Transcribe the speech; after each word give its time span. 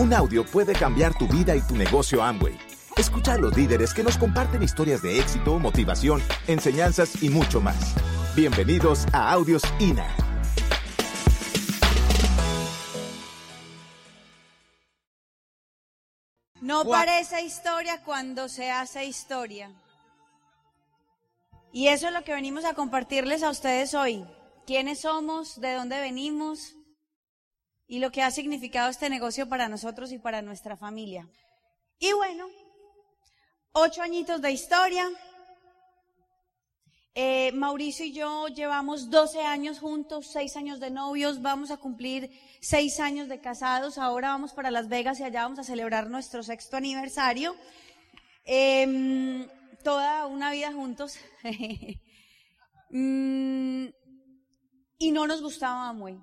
Un 0.00 0.14
audio 0.14 0.46
puede 0.46 0.72
cambiar 0.72 1.12
tu 1.12 1.28
vida 1.28 1.54
y 1.54 1.60
tu 1.60 1.76
negocio 1.76 2.22
Amway. 2.22 2.58
Escucha 2.96 3.34
a 3.34 3.36
los 3.36 3.54
líderes 3.54 3.92
que 3.92 4.02
nos 4.02 4.16
comparten 4.16 4.62
historias 4.62 5.02
de 5.02 5.20
éxito, 5.20 5.58
motivación, 5.58 6.22
enseñanzas 6.46 7.22
y 7.22 7.28
mucho 7.28 7.60
más. 7.60 7.94
Bienvenidos 8.34 9.04
a 9.12 9.30
Audios 9.30 9.62
INA. 9.78 10.06
No 16.62 16.86
parece 16.86 17.42
historia 17.42 18.02
cuando 18.02 18.48
se 18.48 18.70
hace 18.70 19.04
historia. 19.04 19.70
Y 21.74 21.88
eso 21.88 22.06
es 22.06 22.14
lo 22.14 22.24
que 22.24 22.32
venimos 22.32 22.64
a 22.64 22.72
compartirles 22.72 23.42
a 23.42 23.50
ustedes 23.50 23.92
hoy. 23.92 24.24
¿Quiénes 24.66 25.02
somos? 25.02 25.60
¿De 25.60 25.74
dónde 25.74 26.00
venimos? 26.00 26.74
Y 27.90 27.98
lo 27.98 28.12
que 28.12 28.22
ha 28.22 28.30
significado 28.30 28.88
este 28.88 29.10
negocio 29.10 29.48
para 29.48 29.68
nosotros 29.68 30.12
y 30.12 30.18
para 30.20 30.42
nuestra 30.42 30.76
familia. 30.76 31.28
Y 31.98 32.12
bueno, 32.12 32.46
ocho 33.72 34.00
añitos 34.00 34.40
de 34.40 34.52
historia. 34.52 35.10
Eh, 37.16 37.50
Mauricio 37.50 38.06
y 38.06 38.12
yo 38.12 38.46
llevamos 38.46 39.10
12 39.10 39.40
años 39.42 39.80
juntos, 39.80 40.28
seis 40.32 40.56
años 40.56 40.78
de 40.78 40.92
novios, 40.92 41.42
vamos 41.42 41.72
a 41.72 41.78
cumplir 41.78 42.30
seis 42.60 43.00
años 43.00 43.26
de 43.26 43.40
casados, 43.40 43.98
ahora 43.98 44.28
vamos 44.28 44.52
para 44.52 44.70
Las 44.70 44.88
Vegas 44.88 45.18
y 45.18 45.24
allá 45.24 45.42
vamos 45.42 45.58
a 45.58 45.64
celebrar 45.64 46.08
nuestro 46.08 46.44
sexto 46.44 46.76
aniversario. 46.76 47.56
Em, 48.44 49.48
toda 49.82 50.28
una 50.28 50.52
vida 50.52 50.72
juntos. 50.72 51.18
Mm, 52.92 53.86
y 54.98 55.12
no 55.12 55.28
nos 55.28 55.40
gustaba 55.42 55.92
muy. 55.92 56.20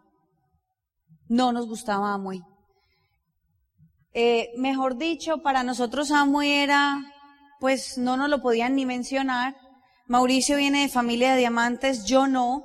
No 1.30 1.52
nos 1.52 1.68
gustaba 1.68 2.14
Amway. 2.14 2.42
Eh, 4.14 4.50
mejor 4.58 4.98
dicho, 4.98 5.44
para 5.44 5.64
nosotros 5.64 6.12
Amway 6.12 6.52
era, 6.52 7.00
pues 7.60 7.98
no 7.98 8.18
nos 8.18 8.30
lo 8.30 8.42
podían 8.42 8.76
ni 8.76 8.86
mencionar. 8.86 9.56
Mauricio 10.08 10.58
viene 10.58 10.82
de 10.82 10.90
familia 10.90 11.32
de 11.32 11.40
diamantes, 11.40 12.06
yo 12.06 12.28
no. 12.28 12.64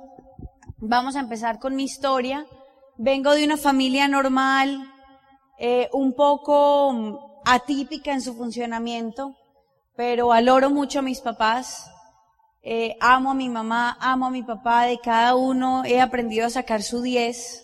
Vamos 0.77 1.15
a 1.15 1.19
empezar 1.19 1.59
con 1.59 1.75
mi 1.75 1.83
historia. 1.83 2.45
Vengo 2.97 3.31
de 3.31 3.45
una 3.45 3.57
familia 3.57 4.07
normal, 4.07 4.91
eh, 5.59 5.89
un 5.93 6.13
poco 6.13 7.41
atípica 7.45 8.13
en 8.13 8.21
su 8.21 8.33
funcionamiento 8.35 9.35
pero 9.95 10.27
valoro 10.27 10.69
mucho 10.69 10.99
a 10.99 11.03
mis 11.03 11.21
papás. 11.21 11.89
Eh, 12.63 12.95
amo 12.99 13.31
a 13.31 13.33
mi 13.33 13.49
mamá, 13.49 13.97
amo 13.99 14.27
a 14.27 14.29
mi 14.29 14.43
papá, 14.43 14.85
de 14.85 14.99
cada 14.99 15.35
uno 15.35 15.83
he 15.85 15.99
aprendido 15.99 16.47
a 16.47 16.49
sacar 16.49 16.81
su 16.81 17.01
10. 17.01 17.62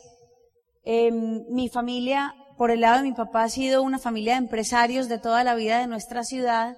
Em, 0.91 1.45
mi 1.49 1.69
familia, 1.69 2.33
por 2.57 2.71
el 2.71 2.79
lado 2.81 2.97
de 2.97 3.09
mi 3.09 3.13
papá, 3.13 3.43
ha 3.43 3.49
sido 3.49 3.83
una 3.83 3.99
familia 3.99 4.33
de 4.33 4.39
empresarios 4.39 5.07
de 5.07 5.19
toda 5.19 5.43
la 5.43 5.53
vida 5.53 5.77
de 5.77 5.85
nuestra 5.85 6.23
ciudad. 6.23 6.75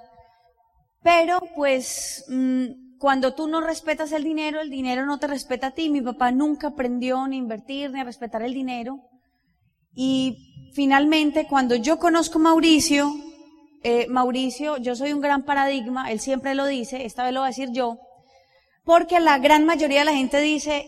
Pero, 1.02 1.40
pues, 1.56 2.26
mm, 2.28 2.98
cuando 3.00 3.34
tú 3.36 3.48
no 3.48 3.62
respetas 3.62 4.12
el 4.12 4.26
dinero, 4.26 4.60
el 4.60 4.70
dinero 4.70 5.06
no 5.06 5.18
te 5.18 5.28
respeta 5.28 5.68
a 5.68 5.72
ti. 5.72 5.90
Mi 5.90 6.02
papá 6.02 6.34
nunca 6.34 6.68
aprendió 6.68 7.26
ni 7.26 7.38
a 7.38 7.40
invertir 7.40 7.92
ni 7.92 8.02
a 8.02 8.04
respetar 8.04 8.42
el 8.42 8.54
dinero. 8.54 9.00
Y 9.96 10.72
finalmente, 10.74 11.48
cuando 11.48 11.76
yo 11.76 11.98
conozco 11.98 12.38
a 12.38 12.42
Mauricio, 12.42 13.14
eh, 13.82 14.08
Mauricio, 14.10 14.76
yo 14.76 14.94
soy 14.94 15.14
un 15.14 15.22
gran 15.22 15.44
paradigma, 15.46 16.12
él 16.12 16.20
siempre 16.20 16.54
lo 16.54 16.66
dice, 16.66 17.06
esta 17.06 17.24
vez 17.24 17.34
lo 17.34 17.40
voy 17.40 17.48
a 17.48 17.56
decir 17.56 17.70
yo, 17.72 17.98
porque 18.84 19.22
la 19.22 19.38
gran 19.38 19.66
mayoría 19.66 20.00
de 20.00 20.06
la 20.06 20.14
gente 20.14 20.42
dice, 20.42 20.86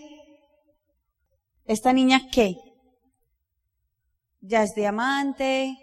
¿esta 1.65 1.93
niña 1.93 2.27
qué? 2.29 2.72
Ya 4.45 4.61
es 4.61 4.75
diamante, 4.75 5.77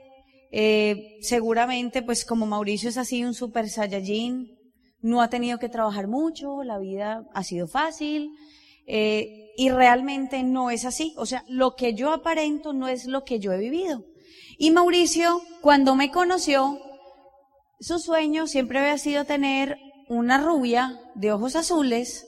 eh, 0.53 1.19
seguramente 1.23 2.03
pues 2.03 2.27
como 2.27 2.45
Mauricio 2.45 2.91
es 2.91 2.99
así 2.99 3.25
un 3.25 3.33
super 3.33 3.71
saiyajin, 3.71 4.59
no 5.01 5.23
ha 5.23 5.31
tenido 5.31 5.59
que 5.59 5.71
trabajar 5.71 6.09
mucho, 6.09 6.63
la 6.63 6.79
vida 6.79 7.25
ha 7.33 7.43
sido 7.43 7.67
fácil, 7.67 8.33
eh, 8.87 9.53
y 9.57 9.71
realmente 9.71 10.43
no 10.43 10.71
es 10.71 10.85
así. 10.85 11.15
O 11.17 11.25
sea, 11.25 11.45
lo 11.49 11.75
que 11.75 11.95
yo 11.95 12.13
aparento 12.13 12.73
no 12.73 12.87
es 12.87 13.07
lo 13.07 13.25
que 13.25 13.39
yo 13.39 13.53
he 13.53 13.59
vivido. 13.59 14.05
Y 14.59 14.73
Mauricio, 14.73 15.41
cuando 15.63 15.95
me 15.95 16.11
conoció, 16.11 16.79
su 17.79 17.99
sueño 17.99 18.47
siempre 18.47 18.79
había 18.79 18.99
sido 18.99 19.25
tener 19.25 19.79
una 20.09 20.43
rubia 20.43 21.01
de 21.15 21.33
ojos 21.33 21.57
azules 21.57 22.27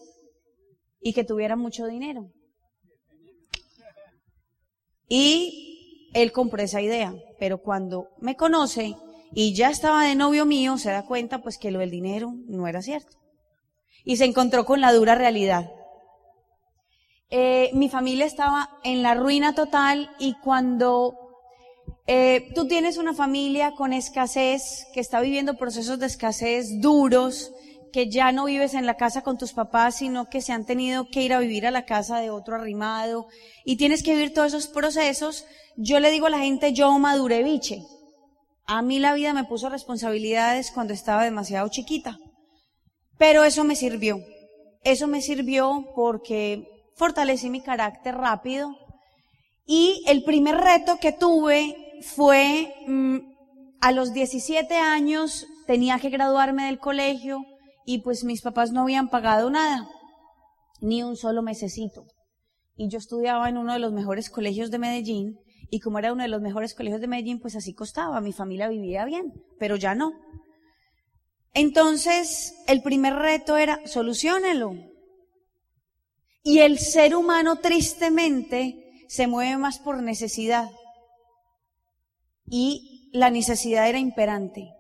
y 1.01 1.13
que 1.13 1.25
tuviera 1.25 1.57
mucho 1.57 1.87
dinero. 1.87 2.31
Y 5.09 5.72
él 6.13 6.33
compró 6.33 6.63
esa 6.63 6.81
idea, 6.81 7.15
pero 7.39 7.59
cuando 7.59 8.09
me 8.19 8.37
conoce 8.37 8.97
y 9.35 9.55
ya 9.55 9.71
estaba 9.71 10.05
de 10.05 10.15
novio 10.15 10.45
mío, 10.45 10.79
se 10.79 10.91
da 10.91 11.05
cuenta 11.05 11.43
pues 11.43 11.59
que 11.59 11.71
lo 11.71 11.79
del 11.79 11.91
dinero 11.91 12.35
no 12.47 12.67
era 12.67 12.83
cierto. 12.83 13.19
Y 14.05 14.17
se 14.17 14.25
encontró 14.25 14.65
con 14.65 14.81
la 14.81 14.93
dura 14.93 15.15
realidad. 15.15 15.71
Eh, 17.31 17.71
mi 17.73 17.89
familia 17.89 18.27
estaba 18.27 18.69
en 18.85 19.03
la 19.03 19.15
ruina 19.15 19.55
total 19.55 20.11
y 20.19 20.35
cuando 20.35 21.17
eh, 22.07 22.51
tú 22.55 22.67
tienes 22.67 22.99
una 22.99 23.15
familia 23.15 23.73
con 23.73 23.93
escasez, 23.93 24.87
que 24.93 25.01
está 25.01 25.21
viviendo 25.21 25.57
procesos 25.57 25.99
de 25.99 26.07
escasez 26.07 26.81
duros, 26.81 27.53
que 27.93 28.11
ya 28.11 28.33
no 28.33 28.47
vives 28.47 28.75
en 28.75 28.87
la 28.87 28.97
casa 28.97 29.23
con 29.23 29.39
tus 29.39 29.53
papás, 29.53 29.97
sino 29.97 30.29
que 30.29 30.41
se 30.41 30.53
han 30.53 30.65
tenido 30.65 31.09
que 31.09 31.23
ir 31.23 31.33
a 31.33 31.39
vivir 31.39 31.67
a 31.67 31.71
la 31.71 31.85
casa 31.85 32.19
de 32.19 32.31
otro 32.31 32.57
arrimado, 32.57 33.27
y 33.65 33.77
tienes 33.77 34.03
que 34.03 34.15
vivir 34.15 34.35
todos 34.35 34.49
esos 34.49 34.67
procesos. 34.67 35.45
Yo 35.77 36.01
le 36.01 36.11
digo 36.11 36.27
a 36.27 36.31
la 36.31 36.39
gente, 36.39 36.73
yo 36.73 36.91
maduré 36.99 37.43
biche. 37.43 37.83
A 38.67 38.83
mí 38.83 38.99
la 38.99 39.15
vida 39.15 39.35
me 39.35 39.45
puso 39.45 39.69
responsabilidades 39.69 40.71
cuando 40.71 40.95
estaba 40.95 41.25
demasiado 41.25 41.69
chiquita. 41.69 42.19
Pero 43.19 43.45
eso 43.45 43.65
me 43.65 43.77
sirvió. 43.77 44.19
Eso 44.85 45.07
me 45.07 45.21
sirvió 45.21 45.93
porque 45.95 46.67
fortalecí 46.97 47.51
mi 47.51 47.61
carácter 47.61 48.17
rápido. 48.17 48.75
Y 49.67 50.03
el 50.07 50.25
primer 50.25 50.57
reto 50.57 50.99
que 51.01 51.13
tuve 51.13 51.77
fue 52.03 52.75
mm, 52.87 53.19
a 53.81 53.93
los 53.93 54.13
17 54.13 54.75
años, 54.77 55.47
tenía 55.67 55.99
que 55.99 56.11
graduarme 56.11 56.67
del 56.67 56.79
colegio 56.79 57.45
y 57.85 57.99
pues 57.99 58.25
mis 58.25 58.43
papás 58.43 58.73
no 58.73 58.83
habían 58.83 59.09
pagado 59.09 59.51
nada, 59.51 59.89
ni 60.81 61.03
un 61.03 61.17
solo 61.17 61.43
mesecito. 61.43 62.07
Y 62.77 62.89
yo 62.89 62.99
estudiaba 62.99 63.49
en 63.49 63.59
uno 63.59 63.73
de 63.73 63.79
los 63.79 63.93
mejores 63.93 64.31
colegios 64.31 64.71
de 64.71 64.79
Medellín 64.79 65.39
y 65.71 65.81
como 65.81 65.99
era 65.99 66.13
uno 66.13 66.23
de 66.23 66.29
los 66.29 66.43
mejores 66.43 66.75
colegios 66.75 67.01
de 67.01 67.09
Medellín, 67.09 67.41
pues 67.41 67.57
así 67.57 67.75
costaba, 67.75 68.21
mi 68.21 68.33
familia 68.33 68.69
vivía 68.69 69.05
bien, 69.05 69.33
pero 69.59 69.77
ya 69.77 69.95
no. 69.95 70.13
Entonces, 71.55 72.55
el 72.67 72.83
primer 72.83 73.15
reto 73.15 73.57
era, 73.57 73.87
solucionelo. 73.87 74.75
Y 76.43 76.59
el 76.61 76.79
ser 76.79 77.15
humano 77.15 77.57
tristemente 77.57 79.05
se 79.09 79.27
mueve 79.27 79.57
más 79.59 79.79
por 79.79 80.03
necesidad 80.03 80.71
y 82.47 83.11
la 83.13 83.31
necesidad 83.31 83.89
era 83.89 83.99
imperante. 83.99 84.75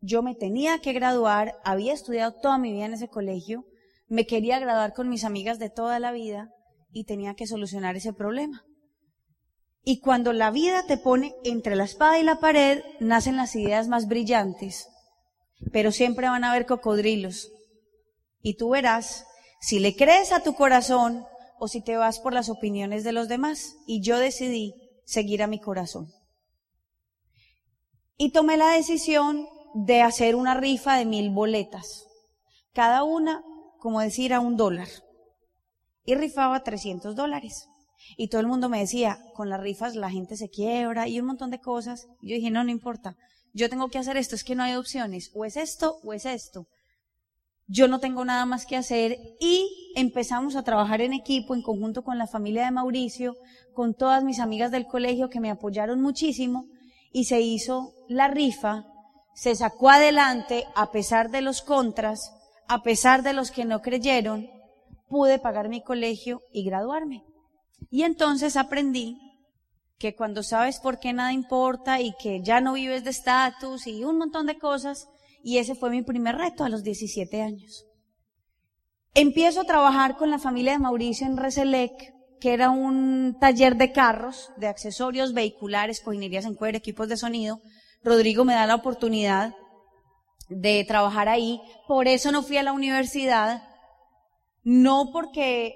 Yo 0.00 0.22
me 0.22 0.34
tenía 0.34 0.78
que 0.78 0.92
graduar, 0.92 1.58
había 1.64 1.92
estudiado 1.92 2.32
toda 2.40 2.58
mi 2.58 2.72
vida 2.72 2.86
en 2.86 2.94
ese 2.94 3.08
colegio, 3.08 3.64
me 4.06 4.26
quería 4.26 4.58
graduar 4.58 4.94
con 4.94 5.08
mis 5.08 5.24
amigas 5.24 5.58
de 5.58 5.70
toda 5.70 5.98
la 5.98 6.12
vida 6.12 6.50
y 6.92 7.04
tenía 7.04 7.34
que 7.34 7.46
solucionar 7.46 7.96
ese 7.96 8.12
problema. 8.12 8.64
Y 9.82 10.00
cuando 10.00 10.32
la 10.32 10.50
vida 10.50 10.84
te 10.86 10.98
pone 10.98 11.34
entre 11.44 11.76
la 11.76 11.84
espada 11.84 12.18
y 12.18 12.22
la 12.22 12.40
pared, 12.40 12.82
nacen 13.00 13.36
las 13.36 13.54
ideas 13.56 13.88
más 13.88 14.06
brillantes, 14.06 14.88
pero 15.72 15.92
siempre 15.92 16.28
van 16.28 16.44
a 16.44 16.50
haber 16.50 16.66
cocodrilos. 16.66 17.50
Y 18.40 18.56
tú 18.56 18.70
verás 18.70 19.26
si 19.60 19.78
le 19.78 19.96
crees 19.96 20.32
a 20.32 20.42
tu 20.42 20.54
corazón 20.54 21.24
o 21.58 21.68
si 21.68 21.82
te 21.82 21.96
vas 21.96 22.20
por 22.20 22.32
las 22.32 22.48
opiniones 22.48 23.02
de 23.02 23.12
los 23.12 23.28
demás. 23.28 23.76
Y 23.86 24.00
yo 24.02 24.18
decidí 24.18 24.74
seguir 25.04 25.42
a 25.42 25.46
mi 25.46 25.60
corazón 25.60 26.12
y 28.18 28.32
tomé 28.32 28.56
la 28.56 28.72
decisión 28.72 29.48
de 29.74 30.02
hacer 30.02 30.36
una 30.36 30.54
rifa 30.54 30.96
de 30.96 31.04
mil 31.04 31.30
boletas. 31.30 32.06
Cada 32.72 33.04
una, 33.04 33.42
como 33.78 34.00
decir, 34.00 34.32
a 34.34 34.40
un 34.40 34.56
dólar. 34.56 34.88
Y 36.04 36.14
rifaba 36.14 36.62
300 36.62 37.14
dólares. 37.14 37.68
Y 38.16 38.28
todo 38.28 38.40
el 38.40 38.46
mundo 38.46 38.68
me 38.68 38.80
decía, 38.80 39.18
con 39.34 39.50
las 39.50 39.60
rifas 39.60 39.94
la 39.94 40.10
gente 40.10 40.36
se 40.36 40.48
quiebra 40.48 41.08
y 41.08 41.20
un 41.20 41.26
montón 41.26 41.50
de 41.50 41.60
cosas. 41.60 42.06
Yo 42.22 42.34
dije, 42.34 42.50
no, 42.50 42.64
no 42.64 42.70
importa. 42.70 43.16
Yo 43.52 43.68
tengo 43.68 43.88
que 43.88 43.98
hacer 43.98 44.16
esto, 44.16 44.34
es 44.34 44.44
que 44.44 44.54
no 44.54 44.62
hay 44.62 44.74
opciones. 44.74 45.30
O 45.34 45.44
es 45.44 45.56
esto 45.56 45.98
o 46.02 46.12
es 46.12 46.24
esto. 46.24 46.66
Yo 47.66 47.86
no 47.86 48.00
tengo 48.00 48.24
nada 48.24 48.46
más 48.46 48.64
que 48.64 48.76
hacer 48.76 49.18
y 49.40 49.92
empezamos 49.94 50.56
a 50.56 50.62
trabajar 50.62 51.02
en 51.02 51.12
equipo, 51.12 51.54
en 51.54 51.60
conjunto 51.60 52.02
con 52.02 52.16
la 52.16 52.26
familia 52.26 52.64
de 52.64 52.70
Mauricio, 52.70 53.36
con 53.74 53.94
todas 53.94 54.24
mis 54.24 54.40
amigas 54.40 54.70
del 54.70 54.86
colegio 54.86 55.28
que 55.28 55.40
me 55.40 55.50
apoyaron 55.50 56.00
muchísimo 56.00 56.66
y 57.12 57.24
se 57.24 57.42
hizo 57.42 57.92
la 58.08 58.28
rifa, 58.28 58.86
se 59.38 59.54
sacó 59.54 59.90
adelante 59.90 60.66
a 60.74 60.90
pesar 60.90 61.30
de 61.30 61.42
los 61.42 61.62
contras, 61.62 62.32
a 62.66 62.82
pesar 62.82 63.22
de 63.22 63.32
los 63.32 63.52
que 63.52 63.64
no 63.64 63.82
creyeron, 63.82 64.50
pude 65.06 65.38
pagar 65.38 65.68
mi 65.68 65.80
colegio 65.80 66.42
y 66.52 66.64
graduarme. 66.64 67.22
Y 67.88 68.02
entonces 68.02 68.56
aprendí 68.56 69.16
que 69.96 70.16
cuando 70.16 70.42
sabes 70.42 70.80
por 70.80 70.98
qué 70.98 71.12
nada 71.12 71.32
importa 71.32 72.00
y 72.00 72.14
que 72.20 72.42
ya 72.42 72.60
no 72.60 72.72
vives 72.72 73.04
de 73.04 73.10
estatus 73.10 73.86
y 73.86 74.02
un 74.02 74.18
montón 74.18 74.46
de 74.46 74.58
cosas. 74.58 75.06
Y 75.44 75.58
ese 75.58 75.76
fue 75.76 75.90
mi 75.90 76.02
primer 76.02 76.34
reto 76.34 76.64
a 76.64 76.68
los 76.68 76.82
17 76.82 77.40
años. 77.40 77.86
Empiezo 79.14 79.60
a 79.60 79.66
trabajar 79.66 80.16
con 80.16 80.32
la 80.32 80.40
familia 80.40 80.72
de 80.72 80.80
Mauricio 80.80 81.28
en 81.28 81.36
Reselec, 81.36 81.92
que 82.40 82.54
era 82.54 82.70
un 82.70 83.36
taller 83.38 83.76
de 83.76 83.92
carros, 83.92 84.50
de 84.56 84.66
accesorios 84.66 85.32
vehiculares, 85.32 86.00
cojinerías 86.00 86.44
en 86.44 86.56
cuero, 86.56 86.76
equipos 86.76 87.08
de 87.08 87.16
sonido. 87.16 87.60
Rodrigo 88.02 88.44
me 88.44 88.54
da 88.54 88.66
la 88.66 88.74
oportunidad 88.74 89.54
de 90.48 90.84
trabajar 90.84 91.28
ahí. 91.28 91.60
Por 91.86 92.08
eso 92.08 92.32
no 92.32 92.42
fui 92.42 92.56
a 92.56 92.62
la 92.62 92.72
universidad. 92.72 93.62
No 94.62 95.10
porque 95.12 95.74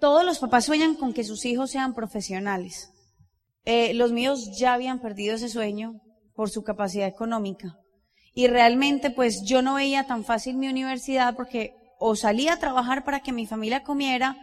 todos 0.00 0.24
los 0.24 0.38
papás 0.38 0.64
sueñan 0.64 0.94
con 0.94 1.12
que 1.12 1.24
sus 1.24 1.44
hijos 1.44 1.70
sean 1.70 1.94
profesionales. 1.94 2.90
Eh, 3.64 3.94
los 3.94 4.12
míos 4.12 4.56
ya 4.56 4.74
habían 4.74 5.00
perdido 5.00 5.34
ese 5.34 5.48
sueño 5.48 6.00
por 6.34 6.50
su 6.50 6.62
capacidad 6.62 7.08
económica. 7.08 7.78
Y 8.34 8.48
realmente 8.48 9.10
pues 9.10 9.42
yo 9.44 9.62
no 9.62 9.74
veía 9.74 10.06
tan 10.06 10.24
fácil 10.24 10.56
mi 10.56 10.68
universidad 10.68 11.34
porque 11.34 11.74
o 11.98 12.14
salía 12.14 12.54
a 12.54 12.58
trabajar 12.58 13.04
para 13.04 13.20
que 13.20 13.32
mi 13.32 13.46
familia 13.46 13.82
comiera, 13.82 14.36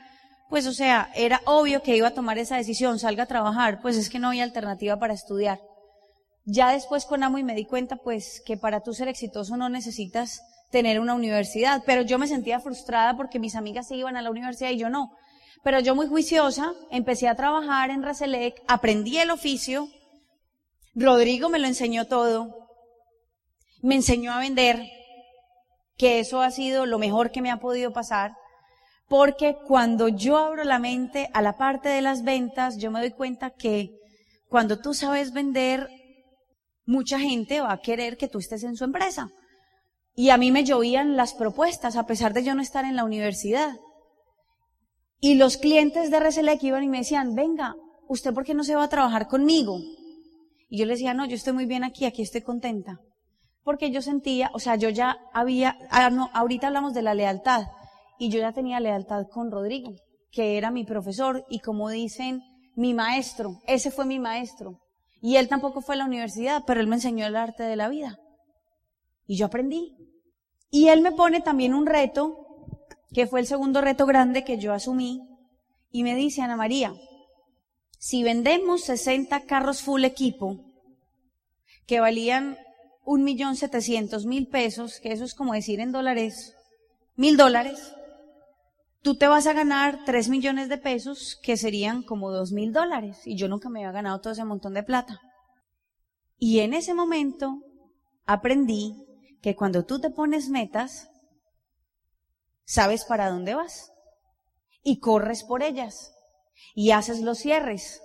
pues 0.49 0.65
o 0.65 0.73
sea, 0.73 1.11
era 1.15 1.41
obvio 1.45 1.83
que 1.83 1.95
iba 1.95 2.07
a 2.07 2.13
tomar 2.13 2.39
esa 2.39 2.57
decisión, 2.57 2.97
salga 2.97 3.23
a 3.23 3.27
trabajar, 3.27 3.81
pues 3.81 3.95
es 3.95 4.09
que 4.09 4.19
no 4.19 4.29
había 4.29 4.43
alternativa 4.43 4.97
para 4.97 5.13
estudiar. 5.13 5.61
Ya 6.45 6.72
después 6.72 7.06
con 7.06 7.24
Amo 7.24 7.38
y 7.38 7.44
me 7.44 7.56
di 7.56 7.66
cuenta 7.66 7.95
pues 7.95 8.42
que 8.45 8.57
para 8.57 8.81
tú 8.81 8.94
ser 8.94 9.07
exitoso 9.07 9.56
no 9.56 9.69
necesitas 9.69 10.42
tener 10.72 11.00
una 11.00 11.13
universidad, 11.13 11.84
pero 11.86 12.01
yo 12.01 12.18
me 12.18 12.28
sentía 12.28 12.60
frustrada 12.60 13.16
porque 13.16 13.40
mis 13.40 13.56
amigas 13.56 13.88
se 13.88 13.95
iban 13.95 14.18
a 14.18 14.22
la 14.22 14.31
universidad 14.31 14.72
y 14.72 14.78
yo 14.78 14.90
no. 14.90 15.16
Pero 15.63 15.80
yo 15.80 15.95
muy 15.95 16.07
juiciosa, 16.07 16.74
empecé 16.92 17.28
a 17.28 17.36
trabajar 17.36 17.90
en 17.90 18.04
Raselec, 18.04 18.62
aprendí 18.68 19.18
el 19.18 19.30
oficio, 19.30 19.88
Rodrigo 20.95 21.48
me 21.48 21.60
lo 21.60 21.68
enseñó 21.68 22.06
todo, 22.06 22.68
me 23.81 23.95
enseñó 23.95 24.34
a 24.34 24.40
vender, 24.40 24.84
que 25.95 26.19
eso 26.19 26.42
ha 26.42 26.51
sido 26.51 26.86
lo 26.86 27.00
mejor 27.00 27.31
que 27.31 27.42
me 27.42 27.51
ha 27.51 27.60
podido 27.60 27.94
pasar, 27.94 28.34
porque 29.07 29.56
cuando 29.68 30.07
yo 30.07 30.38
abro 30.38 30.63
la 30.63 30.80
mente 30.80 31.30
a 31.34 31.42
la 31.42 31.57
parte 31.57 31.88
de 31.88 32.01
las 32.01 32.24
ventas, 32.24 32.78
yo 32.78 32.92
me 32.92 33.00
doy 33.00 33.12
cuenta 33.12 33.51
que 33.51 33.92
cuando 34.50 34.80
tú 34.80 34.94
sabes 34.94 35.34
vender, 35.34 35.90
mucha 36.85 37.19
gente 37.19 37.62
va 37.62 37.74
a 37.74 37.81
querer 37.81 38.18
que 38.18 38.27
tú 38.27 38.39
estés 38.39 38.63
en 38.63 38.75
su 38.75 38.83
empresa. 38.83 39.30
Y 40.15 40.30
a 40.30 40.38
mí 40.38 40.51
me 40.51 40.63
llovían 40.63 41.15
las 41.15 41.33
propuestas, 41.33 41.95
a 41.95 42.06
pesar 42.06 42.33
de 42.33 42.44
yo 42.44 42.53
no 42.53 42.62
estar 42.62 42.85
en 42.85 42.95
la 42.95 43.03
universidad. 43.03 43.75
Y 45.19 45.35
los 45.35 45.57
clientes 45.57 46.12
de 46.12 46.19
RSLEC 46.19 46.63
iban 46.63 46.83
y 46.83 46.89
me 46.89 47.00
decían, 47.00 47.33
venga, 47.33 47.75
¿usted 48.07 48.33
por 48.33 48.44
qué 48.44 48.53
no 48.53 48.63
se 48.63 48.75
va 48.75 48.83
a 48.83 48.89
trabajar 48.89 49.27
conmigo? 49.27 49.80
Y 50.69 50.77
yo 50.77 50.85
les 50.85 51.00
decía, 51.00 51.13
no, 51.13 51.25
yo 51.25 51.35
estoy 51.35 51.53
muy 51.53 51.65
bien 51.65 51.83
aquí, 51.83 52.06
aquí 52.06 52.21
estoy 52.21 52.41
contenta. 52.41 53.00
Porque 53.63 53.89
yo 53.89 54.01
sentía, 54.01 54.51
o 54.53 54.59
sea, 54.59 54.75
yo 54.75 54.89
ya 54.89 55.18
había, 55.33 55.77
ah, 55.89 56.09
no, 56.09 56.30
ahorita 56.33 56.68
hablamos 56.68 56.94
de 56.94 57.03
la 57.03 57.13
lealtad, 57.13 57.63
y 58.19 58.30
yo 58.30 58.39
ya 58.39 58.51
tenía 58.51 58.80
lealtad 58.80 59.25
con 59.31 59.51
Rodrigo, 59.51 59.94
que 60.31 60.57
era 60.57 60.71
mi 60.71 60.83
profesor, 60.83 61.45
y 61.50 61.59
como 61.59 61.89
dicen, 61.89 62.41
mi 62.75 62.94
maestro, 62.94 63.62
ese 63.65 63.91
fue 63.91 64.06
mi 64.06 64.19
maestro. 64.19 64.80
Y 65.25 65.37
él 65.37 65.47
tampoco 65.47 65.79
fue 65.79 65.95
a 65.95 65.99
la 65.99 66.05
universidad, 66.05 66.63
pero 66.67 66.81
él 66.81 66.87
me 66.87 66.95
enseñó 66.95 67.25
el 67.25 67.37
arte 67.37 67.63
de 67.63 67.77
la 67.77 67.87
vida. 67.87 68.19
Y 69.25 69.37
yo 69.37 69.45
aprendí. 69.45 69.95
Y 70.69 70.89
él 70.89 71.01
me 71.01 71.13
pone 71.13 71.39
también 71.39 71.73
un 71.73 71.85
reto 71.85 72.45
que 73.13 73.25
fue 73.25 73.39
el 73.39 73.47
segundo 73.47 73.79
reto 73.79 74.05
grande 74.05 74.43
que 74.43 74.57
yo 74.57 74.73
asumí, 74.73 75.21
y 75.91 76.03
me 76.03 76.13
dice 76.15 76.41
Ana 76.41 76.57
María, 76.57 76.93
si 77.97 78.21
vendemos 78.21 78.81
60 78.81 79.45
carros 79.45 79.81
full 79.81 80.03
equipo, 80.03 80.59
que 81.85 82.01
valían 82.01 82.57
un 83.05 83.23
millón 83.23 83.55
setecientos 83.55 84.25
mil 84.25 84.47
pesos, 84.47 84.99
que 84.99 85.13
eso 85.13 85.23
es 85.23 85.35
como 85.35 85.53
decir 85.53 85.79
en 85.79 85.93
dólares, 85.93 86.53
mil 87.15 87.37
dólares, 87.37 87.93
tú 89.03 89.15
te 89.15 89.27
vas 89.27 89.45
a 89.45 89.53
ganar 89.53 90.00
tres 90.05 90.29
millones 90.29 90.69
de 90.69 90.77
pesos, 90.79 91.39
que 91.44 91.57
serían 91.57 92.01
como 92.01 92.31
dos 92.31 92.51
mil 92.51 92.73
dólares, 92.73 93.21
y 93.25 93.35
yo 93.35 93.47
nunca 93.47 93.69
me 93.69 93.79
había 93.79 93.91
ganado 93.91 94.19
todo 94.21 94.33
ese 94.33 94.45
montón 94.45 94.73
de 94.73 94.81
plata. 94.81 95.21
Y 96.39 96.61
en 96.61 96.73
ese 96.73 96.94
momento 96.94 97.59
aprendí 98.25 99.05
que 99.41 99.55
cuando 99.55 99.85
tú 99.85 100.00
te 100.00 100.09
pones 100.09 100.50
metas, 100.50 101.09
sabes 102.65 103.05
para 103.05 103.29
dónde 103.29 103.53
vas 103.53 103.91
y 104.81 105.00
corres 105.00 105.44
por 105.44 105.61
ellas 105.61 106.15
y 106.73 106.91
haces 106.91 107.21
los 107.21 107.38
cierres 107.38 108.01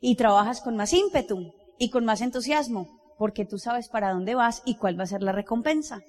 y 0.00 0.16
trabajas 0.16 0.60
con 0.60 0.76
más 0.76 0.92
ímpetu 0.92 1.54
y 1.78 1.90
con 1.90 2.04
más 2.04 2.20
entusiasmo 2.22 3.02
porque 3.18 3.44
tú 3.44 3.58
sabes 3.58 3.88
para 3.88 4.12
dónde 4.12 4.34
vas 4.34 4.62
y 4.64 4.76
cuál 4.76 4.98
va 4.98 5.04
a 5.04 5.06
ser 5.06 5.22
la 5.22 5.32
recompensa. 5.32 6.00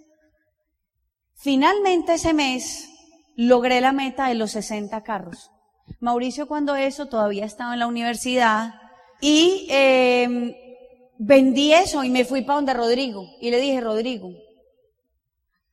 Finalmente 1.35 2.15
ese 2.15 2.33
mes 2.33 2.89
logré 3.35 3.81
la 3.81 3.91
meta 3.91 4.27
de 4.27 4.35
los 4.35 4.51
60 4.51 5.01
carros. 5.03 5.51
Mauricio 5.99 6.47
cuando 6.47 6.75
eso 6.75 7.07
todavía 7.07 7.45
estaba 7.45 7.73
en 7.73 7.79
la 7.79 7.87
universidad 7.87 8.75
y 9.21 9.67
eh, 9.69 10.55
vendí 11.17 11.73
eso 11.73 12.03
y 12.03 12.09
me 12.09 12.25
fui 12.25 12.41
para 12.41 12.57
donde 12.57 12.73
Rodrigo 12.73 13.25
y 13.41 13.51
le 13.51 13.59
dije, 13.59 13.81
Rodrigo, 13.81 14.29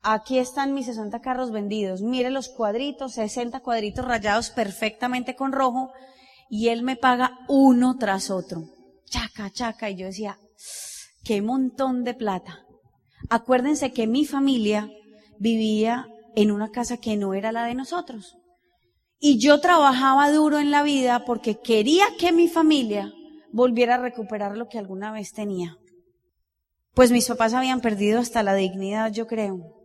Aquí 0.03 0.39
están 0.39 0.73
mis 0.73 0.87
60 0.87 1.21
carros 1.21 1.51
vendidos. 1.51 2.01
Mire 2.01 2.31
los 2.31 2.49
cuadritos, 2.49 3.12
60 3.15 3.61
cuadritos 3.61 4.05
rayados 4.05 4.51
perfectamente 4.51 5.37
con 5.37 5.53
rojo. 5.53 5.93
Y 6.49 6.69
él 6.69 6.83
me 6.83 6.97
paga 6.97 7.39
uno 7.49 7.97
tras 7.99 8.31
otro. 8.31 8.65
Chaca, 9.05 9.51
chaca. 9.51 9.91
Y 9.91 9.97
yo 9.97 10.06
decía, 10.06 10.39
qué 11.23 11.43
montón 11.43 12.03
de 12.05 12.15
plata. 12.15 12.65
Acuérdense 13.29 13.93
que 13.93 14.06
mi 14.06 14.25
familia 14.25 14.91
vivía 15.39 16.09
en 16.37 16.50
una 16.50 16.71
casa 16.71 16.97
que 16.97 17.17
no 17.17 17.35
era 17.35 17.53
la 17.53 17.65
de 17.65 17.75
nosotros. 17.75 18.37
Y 19.19 19.38
yo 19.38 19.61
trabajaba 19.61 20.31
duro 20.31 20.59
en 20.59 20.71
la 20.71 20.82
vida 20.82 21.25
porque 21.27 21.61
quería 21.61 22.06
que 22.19 22.32
mi 22.32 22.49
familia 22.49 23.12
volviera 23.53 23.97
a 23.97 23.99
recuperar 23.99 24.56
lo 24.56 24.69
que 24.69 24.79
alguna 24.79 25.12
vez 25.12 25.32
tenía. 25.32 25.77
Pues 26.94 27.12
mis 27.12 27.29
papás 27.29 27.55
habían 27.55 27.81
perdido 27.81 28.19
hasta 28.19 28.43
la 28.43 28.55
dignidad, 28.55 29.12
yo 29.12 29.27
creo. 29.27 29.77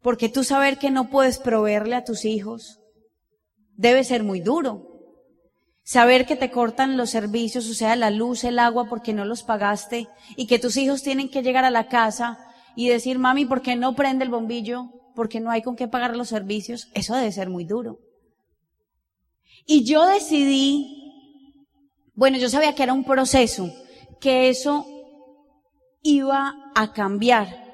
Porque 0.00 0.28
tú 0.28 0.44
saber 0.44 0.78
que 0.78 0.90
no 0.90 1.10
puedes 1.10 1.38
proveerle 1.38 1.96
a 1.96 2.04
tus 2.04 2.24
hijos 2.24 2.80
debe 3.76 4.04
ser 4.04 4.22
muy 4.22 4.40
duro. 4.40 4.90
Saber 5.82 6.24
que 6.24 6.36
te 6.36 6.50
cortan 6.50 6.96
los 6.96 7.10
servicios, 7.10 7.68
o 7.68 7.74
sea, 7.74 7.94
la 7.94 8.10
luz, 8.10 8.44
el 8.44 8.58
agua, 8.58 8.86
porque 8.88 9.12
no 9.12 9.26
los 9.26 9.42
pagaste, 9.42 10.08
y 10.34 10.46
que 10.46 10.58
tus 10.58 10.78
hijos 10.78 11.02
tienen 11.02 11.28
que 11.28 11.42
llegar 11.42 11.64
a 11.64 11.70
la 11.70 11.88
casa 11.88 12.38
y 12.74 12.88
decir, 12.88 13.18
mami, 13.18 13.44
¿por 13.44 13.60
qué 13.60 13.76
no 13.76 13.94
prende 13.94 14.24
el 14.24 14.30
bombillo? 14.30 14.90
Porque 15.14 15.40
no 15.40 15.50
hay 15.50 15.62
con 15.62 15.76
qué 15.76 15.88
pagar 15.88 16.16
los 16.16 16.28
servicios. 16.28 16.88
Eso 16.94 17.14
debe 17.14 17.32
ser 17.32 17.48
muy 17.50 17.64
duro. 17.64 17.98
Y 19.66 19.84
yo 19.84 20.06
decidí, 20.06 21.14
bueno, 22.14 22.38
yo 22.38 22.48
sabía 22.48 22.74
que 22.74 22.82
era 22.82 22.92
un 22.92 23.04
proceso, 23.04 23.72
que 24.20 24.48
eso 24.48 24.86
iba 26.02 26.54
a 26.74 26.92
cambiar, 26.92 27.64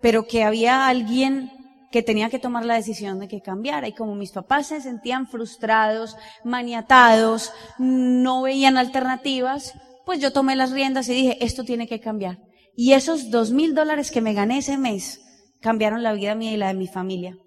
pero 0.00 0.26
que 0.26 0.44
había 0.44 0.86
alguien 0.86 1.50
que 1.90 2.02
tenía 2.02 2.30
que 2.30 2.38
tomar 2.38 2.64
la 2.64 2.74
decisión 2.74 3.18
de 3.18 3.28
que 3.28 3.42
cambiara. 3.42 3.88
Y 3.88 3.92
como 3.92 4.14
mis 4.14 4.32
papás 4.32 4.68
se 4.68 4.80
sentían 4.80 5.26
frustrados, 5.28 6.16
maniatados, 6.44 7.52
no 7.78 8.42
veían 8.42 8.76
alternativas, 8.78 9.74
pues 10.06 10.20
yo 10.20 10.32
tomé 10.32 10.56
las 10.56 10.70
riendas 10.70 11.08
y 11.08 11.14
dije, 11.14 11.44
esto 11.44 11.64
tiene 11.64 11.86
que 11.86 12.00
cambiar. 12.00 12.38
Y 12.74 12.92
esos 12.92 13.30
dos 13.30 13.50
mil 13.50 13.74
dólares 13.74 14.10
que 14.10 14.20
me 14.20 14.32
gané 14.32 14.58
ese 14.58 14.78
mes 14.78 15.21
cambiaron 15.62 16.02
la 16.02 16.12
vida 16.12 16.34
mía 16.34 16.52
y 16.52 16.56
la 16.56 16.68
de 16.68 16.74
mi 16.74 16.88
familia. 16.88 17.38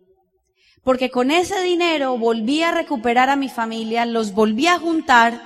Porque 0.83 1.11
con 1.11 1.31
ese 1.31 1.61
dinero 1.61 2.17
volví 2.17 2.63
a 2.63 2.71
recuperar 2.71 3.29
a 3.29 3.35
mi 3.35 3.49
familia, 3.49 4.05
los 4.05 4.33
volví 4.33 4.67
a 4.67 4.79
juntar 4.79 5.41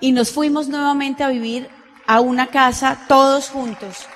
y 0.00 0.12
nos 0.12 0.30
fuimos 0.30 0.68
nuevamente 0.68 1.24
a 1.24 1.28
vivir 1.28 1.68
a 2.06 2.20
una 2.20 2.48
casa 2.48 3.06
todos 3.08 3.50
juntos. 3.50 4.06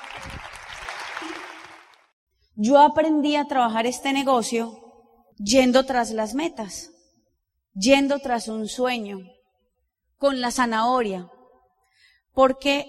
Yo 2.55 2.79
aprendí 2.79 3.35
a 3.35 3.45
trabajar 3.45 3.85
este 3.87 4.13
negocio 4.13 4.79
yendo 5.37 5.85
tras 5.85 6.11
las 6.11 6.33
metas, 6.33 6.91
yendo 7.73 8.19
tras 8.19 8.47
un 8.47 8.67
sueño, 8.67 9.19
con 10.17 10.41
la 10.41 10.51
zanahoria, 10.51 11.29
porque 12.33 12.85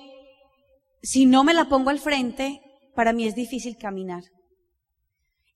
si 1.02 1.26
no 1.26 1.44
me 1.44 1.54
la 1.54 1.66
pongo 1.66 1.90
al 1.90 1.99
frente, 1.99 2.61
para 2.94 3.12
mí 3.12 3.26
es 3.26 3.35
difícil 3.35 3.76
caminar. 3.76 4.23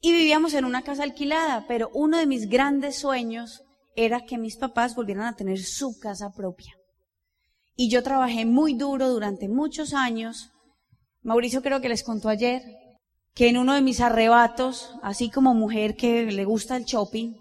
Y 0.00 0.12
vivíamos 0.12 0.54
en 0.54 0.64
una 0.64 0.82
casa 0.82 1.02
alquilada, 1.02 1.66
pero 1.66 1.90
uno 1.92 2.18
de 2.18 2.26
mis 2.26 2.48
grandes 2.48 2.98
sueños 2.98 3.62
era 3.96 4.20
que 4.20 4.38
mis 4.38 4.56
papás 4.56 4.94
volvieran 4.94 5.26
a 5.26 5.34
tener 5.34 5.58
su 5.58 5.98
casa 5.98 6.30
propia. 6.32 6.72
Y 7.74 7.90
yo 7.90 8.02
trabajé 8.02 8.44
muy 8.44 8.74
duro 8.74 9.08
durante 9.08 9.48
muchos 9.48 9.94
años. 9.94 10.50
Mauricio 11.22 11.62
creo 11.62 11.80
que 11.80 11.88
les 11.88 12.04
contó 12.04 12.28
ayer, 12.28 12.62
que 13.34 13.48
en 13.48 13.56
uno 13.56 13.74
de 13.74 13.82
mis 13.82 14.00
arrebatos, 14.00 14.94
así 15.02 15.30
como 15.30 15.54
mujer 15.54 15.96
que 15.96 16.24
le 16.24 16.44
gusta 16.44 16.76
el 16.76 16.84
shopping, 16.84 17.34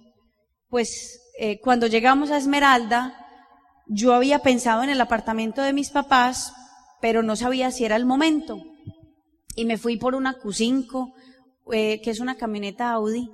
pues 0.69 1.19
eh, 1.39 1.59
cuando 1.59 1.87
llegamos 1.87 2.31
a 2.31 2.37
Esmeralda, 2.37 3.27
yo 3.87 4.13
había 4.13 4.39
pensado 4.39 4.83
en 4.83 4.89
el 4.89 5.01
apartamento 5.01 5.61
de 5.61 5.73
mis 5.73 5.89
papás, 5.89 6.53
pero 7.01 7.23
no 7.23 7.35
sabía 7.35 7.71
si 7.71 7.85
era 7.85 7.95
el 7.95 8.05
momento. 8.05 8.61
Y 9.55 9.65
me 9.65 9.77
fui 9.77 9.97
por 9.97 10.13
una 10.13 10.37
Q5, 10.39 11.13
eh, 11.71 12.01
que 12.01 12.11
es 12.11 12.19
una 12.19 12.35
camioneta 12.35 12.91
Audi. 12.91 13.29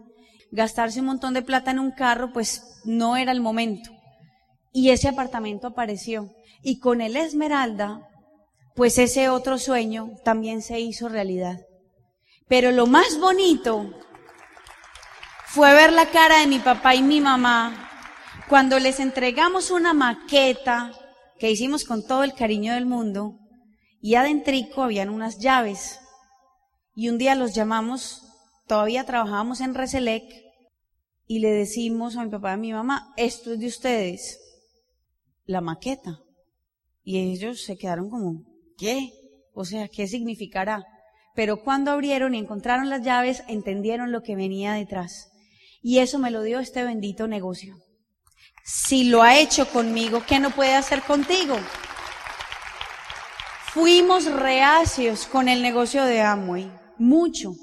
Gastarse 0.51 0.99
un 0.99 1.07
montón 1.07 1.33
de 1.33 1.41
plata 1.41 1.71
en 1.71 1.79
un 1.79 1.91
carro, 1.91 2.31
pues 2.31 2.81
no 2.85 3.17
era 3.17 3.31
el 3.31 3.41
momento. 3.41 3.91
Y 4.71 4.89
ese 4.89 5.07
apartamento 5.07 5.67
apareció. 5.67 6.33
Y 6.61 6.79
con 6.79 7.01
el 7.01 7.15
Esmeralda, 7.15 8.07
pues 8.75 8.97
ese 8.97 9.29
otro 9.29 9.57
sueño 9.57 10.11
también 10.23 10.61
se 10.61 10.79
hizo 10.79 11.09
realidad. 11.09 11.59
Pero 12.47 12.71
lo 12.71 12.87
más 12.87 13.19
bonito 13.19 13.91
fue 15.47 15.73
ver 15.73 15.93
la 15.93 16.07
cara 16.07 16.39
de 16.39 16.47
mi 16.47 16.59
papá 16.59 16.95
y 16.95 17.01
mi 17.01 17.21
mamá 17.21 17.89
cuando 18.49 18.77
les 18.79 18.99
entregamos 18.99 19.71
una 19.71 19.93
maqueta 19.93 20.91
que 21.39 21.49
hicimos 21.49 21.85
con 21.85 22.05
todo 22.05 22.23
el 22.23 22.33
cariño 22.33 22.73
del 22.73 22.85
mundo 22.85 23.39
y 24.01 24.15
adentrico 24.15 24.83
habían 24.83 25.09
unas 25.09 25.39
llaves. 25.39 25.99
Y 26.95 27.09
un 27.09 27.17
día 27.17 27.35
los 27.35 27.55
llamamos, 27.55 28.22
todavía 28.73 29.03
trabajábamos 29.03 29.61
en 29.61 29.75
Reselec, 29.75 30.23
y 31.27 31.37
le 31.37 31.51
decimos 31.51 32.17
a 32.17 32.23
mi 32.23 32.31
papá 32.31 32.49
y 32.49 32.53
a 32.53 32.57
mi 32.57 32.73
mamá, 32.73 33.13
esto 33.17 33.53
es 33.53 33.59
de 33.59 33.67
ustedes, 33.67 34.39
la 35.45 35.61
maqueta. 35.61 36.21
Y 37.03 37.19
ellos 37.19 37.61
se 37.61 37.77
quedaron 37.77 38.09
como, 38.09 38.41
¿qué? 38.75 39.13
O 39.53 39.63
sea, 39.63 39.87
¿qué 39.89 40.07
significará? 40.07 40.83
Pero 41.35 41.63
cuando 41.63 41.91
abrieron 41.91 42.33
y 42.33 42.39
encontraron 42.39 42.89
las 42.89 43.03
llaves, 43.03 43.43
entendieron 43.47 44.11
lo 44.11 44.23
que 44.23 44.35
venía 44.35 44.73
detrás. 44.73 45.31
Y 45.83 45.99
eso 45.99 46.17
me 46.17 46.31
lo 46.31 46.41
dio 46.41 46.59
este 46.59 46.83
bendito 46.83 47.27
negocio. 47.27 47.75
Si 48.65 49.03
lo 49.03 49.21
ha 49.21 49.37
hecho 49.37 49.69
conmigo, 49.69 50.23
¿qué 50.27 50.39
no 50.39 50.49
puede 50.49 50.73
hacer 50.73 51.03
contigo? 51.03 51.57
Fuimos 53.67 54.25
reacios 54.25 55.27
con 55.27 55.47
el 55.47 55.61
negocio 55.61 56.05
de 56.05 56.21
Amway, 56.21 56.71
mucho. 56.97 57.53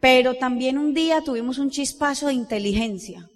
Pero 0.00 0.34
también 0.34 0.78
un 0.78 0.94
día 0.94 1.22
tuvimos 1.22 1.58
un 1.58 1.70
chispazo 1.70 2.28
de 2.28 2.34
inteligencia 2.34 3.28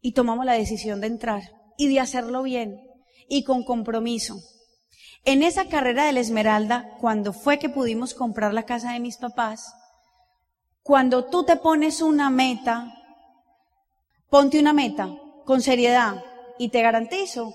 y 0.00 0.12
tomamos 0.12 0.46
la 0.46 0.54
decisión 0.54 1.00
de 1.00 1.08
entrar 1.08 1.42
y 1.76 1.88
de 1.88 2.00
hacerlo 2.00 2.42
bien 2.42 2.80
y 3.28 3.44
con 3.44 3.62
compromiso. 3.64 4.36
En 5.24 5.42
esa 5.42 5.66
carrera 5.66 6.06
de 6.06 6.12
la 6.12 6.20
Esmeralda, 6.20 6.96
cuando 6.98 7.32
fue 7.32 7.58
que 7.58 7.68
pudimos 7.68 8.14
comprar 8.14 8.54
la 8.54 8.64
casa 8.64 8.92
de 8.92 9.00
mis 9.00 9.18
papás, 9.18 9.74
cuando 10.82 11.26
tú 11.26 11.44
te 11.44 11.56
pones 11.56 12.00
una 12.00 12.30
meta, 12.30 12.94
ponte 14.30 14.58
una 14.58 14.72
meta 14.72 15.10
con 15.44 15.60
seriedad 15.60 16.22
y 16.58 16.70
te 16.70 16.82
garantizo 16.82 17.54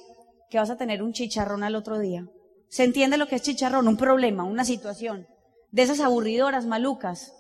que 0.50 0.60
vas 0.60 0.70
a 0.70 0.78
tener 0.78 1.02
un 1.02 1.12
chicharrón 1.12 1.64
al 1.64 1.76
otro 1.76 1.98
día. 1.98 2.28
¿Se 2.70 2.84
entiende 2.84 3.18
lo 3.18 3.28
que 3.28 3.36
es 3.36 3.42
chicharrón? 3.42 3.88
Un 3.88 3.98
problema, 3.98 4.44
una 4.44 4.64
situación, 4.64 5.28
de 5.72 5.82
esas 5.82 6.00
aburridoras, 6.00 6.66
malucas. 6.66 7.34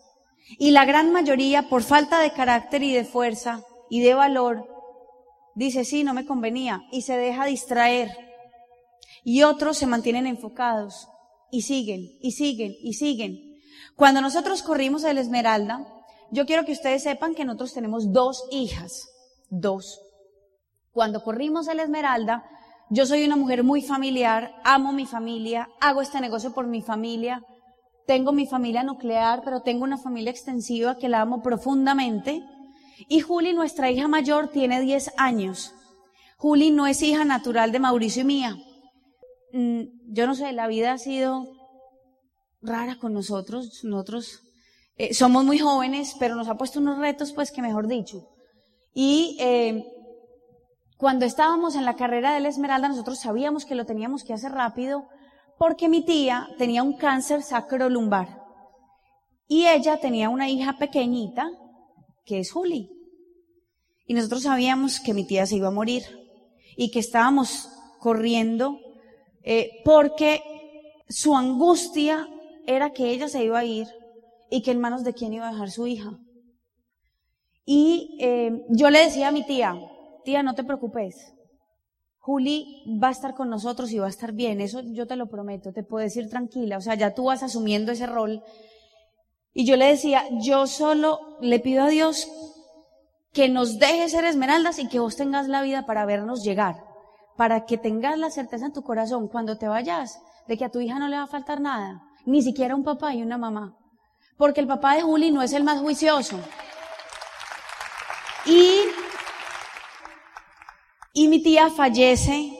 Y 0.57 0.71
la 0.71 0.85
gran 0.85 1.11
mayoría, 1.11 1.69
por 1.69 1.83
falta 1.83 2.19
de 2.19 2.31
carácter 2.31 2.83
y 2.83 2.93
de 2.93 3.05
fuerza 3.05 3.63
y 3.89 4.01
de 4.01 4.13
valor, 4.13 4.67
dice, 5.55 5.85
sí, 5.85 6.03
no 6.03 6.13
me 6.13 6.25
convenía, 6.25 6.83
y 6.91 7.01
se 7.01 7.17
deja 7.17 7.45
distraer 7.45 8.25
y 9.25 9.41
otros 9.41 9.77
se 9.77 9.87
mantienen 9.87 10.27
enfocados 10.27 11.09
y 11.51 11.63
siguen 11.63 12.17
y 12.21 12.31
siguen 12.31 12.75
y 12.79 12.93
siguen. 12.93 13.59
Cuando 13.95 14.21
nosotros 14.21 14.61
corrimos 14.61 15.03
el 15.03 15.17
Esmeralda, 15.17 15.85
yo 16.31 16.45
quiero 16.45 16.63
que 16.63 16.71
ustedes 16.71 17.03
sepan 17.03 17.33
que 17.33 17.43
nosotros 17.43 17.73
tenemos 17.73 18.13
dos 18.13 18.43
hijas, 18.51 19.09
dos. 19.49 19.99
Cuando 20.91 21.23
corrimos 21.23 21.67
el 21.67 21.79
Esmeralda, 21.79 22.45
yo 22.89 23.05
soy 23.05 23.25
una 23.25 23.35
mujer 23.35 23.63
muy 23.63 23.81
familiar, 23.81 24.53
amo 24.63 24.93
mi 24.93 25.07
familia, 25.07 25.69
hago 25.81 26.01
este 26.01 26.21
negocio 26.21 26.53
por 26.53 26.67
mi 26.67 26.83
familia, 26.83 27.43
tengo 28.05 28.31
mi 28.31 28.45
familia 28.45 28.83
nuclear, 28.83 29.41
pero 29.43 29.61
tengo 29.61 29.83
una 29.83 29.97
familia 29.97 30.31
extensiva 30.31 30.97
que 30.97 31.09
la 31.09 31.21
amo 31.21 31.41
profundamente. 31.41 32.43
Y 33.09 33.21
Juli, 33.21 33.53
nuestra 33.53 33.91
hija 33.91 34.07
mayor, 34.07 34.49
tiene 34.49 34.81
10 34.81 35.13
años. 35.17 35.73
Juli 36.37 36.71
no 36.71 36.87
es 36.87 37.01
hija 37.01 37.25
natural 37.25 37.71
de 37.71 37.79
Mauricio 37.79 38.21
y 38.21 38.25
mía. 38.25 38.57
Mm, 39.53 39.81
yo 40.13 40.27
no 40.27 40.35
sé, 40.35 40.51
la 40.51 40.67
vida 40.67 40.93
ha 40.93 40.97
sido 40.97 41.47
rara 42.61 42.97
con 42.97 43.13
nosotros. 43.13 43.83
Nosotros 43.83 44.41
eh, 44.97 45.13
somos 45.13 45.43
muy 45.43 45.59
jóvenes, 45.59 46.15
pero 46.19 46.35
nos 46.35 46.47
ha 46.47 46.55
puesto 46.55 46.79
unos 46.79 46.99
retos, 46.99 47.33
pues 47.33 47.51
que 47.51 47.61
mejor 47.61 47.87
dicho. 47.87 48.27
Y 48.93 49.37
eh, 49.39 49.83
cuando 50.97 51.25
estábamos 51.25 51.75
en 51.75 51.85
la 51.85 51.95
carrera 51.95 52.33
de 52.33 52.39
la 52.39 52.49
Esmeralda, 52.49 52.87
nosotros 52.87 53.19
sabíamos 53.19 53.65
que 53.65 53.75
lo 53.75 53.85
teníamos 53.85 54.23
que 54.23 54.33
hacer 54.33 54.51
rápido 54.51 55.07
porque 55.57 55.89
mi 55.89 56.03
tía 56.03 56.49
tenía 56.57 56.83
un 56.83 56.97
cáncer 56.97 57.43
sacrolumbar. 57.43 58.43
Y 59.47 59.67
ella 59.67 59.99
tenía 59.99 60.29
una 60.29 60.49
hija 60.49 60.77
pequeñita, 60.77 61.49
que 62.25 62.39
es 62.39 62.51
Juli. 62.51 62.89
Y 64.07 64.13
nosotros 64.13 64.43
sabíamos 64.43 64.99
que 64.99 65.13
mi 65.13 65.25
tía 65.25 65.45
se 65.45 65.55
iba 65.55 65.67
a 65.67 65.71
morir 65.71 66.03
y 66.75 66.91
que 66.91 66.99
estábamos 66.99 67.69
corriendo 67.99 68.79
eh, 69.43 69.81
porque 69.83 70.41
su 71.07 71.35
angustia 71.35 72.27
era 72.67 72.91
que 72.91 73.11
ella 73.11 73.27
se 73.27 73.43
iba 73.43 73.59
a 73.59 73.65
ir 73.65 73.87
y 74.49 74.61
que 74.61 74.71
en 74.71 74.79
manos 74.79 75.03
de 75.03 75.13
quién 75.13 75.33
iba 75.33 75.47
a 75.47 75.51
dejar 75.51 75.71
su 75.71 75.87
hija. 75.87 76.17
Y 77.65 78.17
eh, 78.19 78.63
yo 78.69 78.89
le 78.89 78.99
decía 78.99 79.29
a 79.29 79.31
mi 79.31 79.45
tía, 79.45 79.75
tía, 80.23 80.43
no 80.43 80.53
te 80.53 80.63
preocupes, 80.63 81.34
Juli 82.25 82.83
va 83.01 83.09
a 83.09 83.11
estar 83.11 83.35
con 83.35 83.49
nosotros 83.49 83.91
y 83.91 83.99
va 83.99 84.07
a 84.07 84.09
estar 84.09 84.31
bien, 84.31 84.59
eso 84.59 84.81
yo 84.81 85.05
te 85.05 85.15
lo 85.15 85.27
prometo, 85.27 85.71
te 85.71 85.83
puedo 85.83 86.03
decir 86.03 86.29
tranquila, 86.29 86.77
o 86.77 86.81
sea, 86.81 86.95
ya 86.95 87.13
tú 87.13 87.25
vas 87.25 87.43
asumiendo 87.43 87.91
ese 87.91 88.07
rol. 88.07 88.43
Y 89.53 89.65
yo 89.65 89.77
le 89.77 89.85
decía, 89.85 90.23
yo 90.41 90.67
solo 90.67 91.37
le 91.39 91.59
pido 91.59 91.83
a 91.83 91.89
Dios 91.89 92.27
que 93.31 93.47
nos 93.47 93.77
deje 93.77 94.09
ser 94.09 94.25
esmeraldas 94.25 94.79
y 94.79 94.87
que 94.87 94.99
vos 94.99 95.15
tengas 95.15 95.47
la 95.47 95.61
vida 95.61 95.85
para 95.85 96.05
vernos 96.05 96.43
llegar 96.43 96.83
para 97.37 97.65
que 97.65 97.77
tengas 97.77 98.17
la 98.17 98.29
certeza 98.29 98.65
en 98.65 98.73
tu 98.73 98.83
corazón 98.83 99.27
cuando 99.27 99.57
te 99.57 99.67
vayas 99.67 100.21
de 100.47 100.57
que 100.57 100.65
a 100.65 100.69
tu 100.69 100.79
hija 100.79 100.99
no 100.99 101.07
le 101.07 101.17
va 101.17 101.23
a 101.23 101.27
faltar 101.27 101.59
nada, 101.59 102.01
ni 102.25 102.41
siquiera 102.41 102.75
un 102.75 102.83
papá 102.83 103.13
y 103.13 103.21
una 103.21 103.37
mamá. 103.37 103.77
Porque 104.37 104.61
el 104.61 104.67
papá 104.67 104.95
de 104.95 105.01
Juli 105.01 105.31
no 105.31 105.41
es 105.41 105.53
el 105.53 105.63
más 105.63 105.79
juicioso. 105.79 106.39
Y, 108.45 108.74
y 111.15 111.29
mi 111.29 111.41
tía 111.41 111.69
fallece 111.69 112.51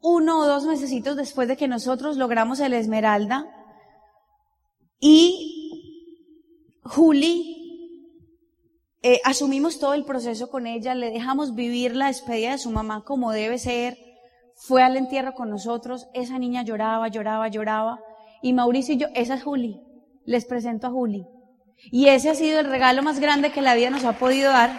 uno 0.00 0.40
o 0.40 0.46
dos 0.46 0.64
meses 0.64 0.90
después 1.14 1.46
de 1.48 1.56
que 1.58 1.68
nosotros 1.68 2.16
logramos 2.16 2.60
el 2.60 2.72
Esmeralda. 2.72 3.46
Y 4.98 6.80
Juli 6.82 7.58
eh, 9.02 9.20
asumimos 9.22 9.78
todo 9.78 9.92
el 9.92 10.06
proceso 10.06 10.50
con 10.50 10.66
ella, 10.66 10.94
le 10.94 11.10
dejamos 11.10 11.54
vivir 11.54 11.94
la 11.94 12.06
despedida 12.06 12.52
de 12.52 12.58
su 12.58 12.70
mamá 12.70 13.04
como 13.04 13.32
debe 13.32 13.58
ser, 13.58 13.98
fue 14.56 14.82
al 14.82 14.96
entierro 14.96 15.34
con 15.34 15.50
nosotros, 15.50 16.08
esa 16.14 16.38
niña 16.38 16.62
lloraba, 16.62 17.08
lloraba, 17.08 17.48
lloraba, 17.48 18.00
y 18.40 18.54
Mauricio 18.54 18.94
y 18.94 18.98
yo, 18.98 19.08
esa 19.14 19.34
es 19.34 19.42
Juli, 19.44 19.78
les 20.24 20.46
presento 20.46 20.86
a 20.86 20.90
Juli. 20.90 21.26
Y 21.92 22.08
ese 22.08 22.30
ha 22.30 22.34
sido 22.34 22.60
el 22.60 22.66
regalo 22.66 23.02
más 23.02 23.20
grande 23.20 23.52
que 23.52 23.60
la 23.60 23.74
vida 23.74 23.90
nos 23.90 24.04
ha 24.04 24.14
podido 24.14 24.50
dar. 24.50 24.72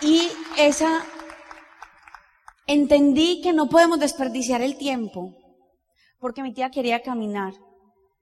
Y 0.00 0.28
esa, 0.56 1.04
entendí 2.68 3.40
que 3.40 3.52
no 3.52 3.68
podemos 3.68 3.98
desperdiciar 3.98 4.62
el 4.62 4.76
tiempo, 4.78 5.34
porque 6.20 6.42
mi 6.42 6.54
tía 6.54 6.70
quería 6.70 7.02
caminar, 7.02 7.54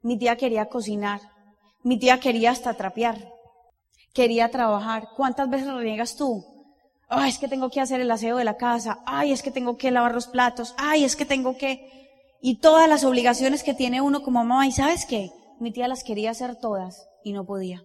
mi 0.01 0.19
tía 0.19 0.37
quería 0.37 0.71
cocinar, 0.71 1.21
mi 1.83 1.99
tía 1.99 2.19
quería 2.19 2.53
hasta 2.53 2.73
trapear 2.73 3.37
quería 4.17 4.51
trabajar. 4.51 5.11
¿Cuántas 5.15 5.49
veces 5.51 5.69
reniegas 5.69 6.17
tú? 6.17 6.43
Ay, 7.07 7.29
es 7.29 7.39
que 7.39 7.49
tengo 7.49 7.69
que 7.69 7.83
hacer 7.83 8.01
el 8.01 8.11
aseo 8.11 8.39
de 8.39 8.45
la 8.45 8.57
casa. 8.57 9.01
Ay, 9.05 9.31
es 9.31 9.43
que 9.43 9.51
tengo 9.51 9.77
que 9.77 9.91
lavar 9.91 10.15
los 10.15 10.27
platos. 10.27 10.75
Ay, 10.79 11.05
es 11.05 11.15
que 11.15 11.27
tengo 11.27 11.59
que... 11.59 11.93
Y 12.41 12.57
todas 12.57 12.89
las 12.89 13.05
obligaciones 13.05 13.63
que 13.63 13.75
tiene 13.75 14.01
uno 14.01 14.23
como 14.23 14.43
mamá. 14.43 14.67
¿Y 14.67 14.73
sabes 14.73 15.05
qué? 15.05 15.31
Mi 15.61 15.71
tía 15.71 15.87
las 15.87 16.03
quería 16.03 16.31
hacer 16.31 16.57
todas 16.57 17.07
y 17.23 17.33
no 17.33 17.45
podía. 17.45 17.85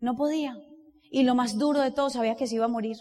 No 0.00 0.16
podía. 0.16 0.56
Y 1.10 1.24
lo 1.24 1.34
más 1.34 1.58
duro 1.58 1.80
de 1.82 1.90
todo, 1.90 2.08
sabía 2.08 2.36
que 2.36 2.46
se 2.46 2.54
iba 2.54 2.64
a 2.64 2.68
morir. 2.68 2.96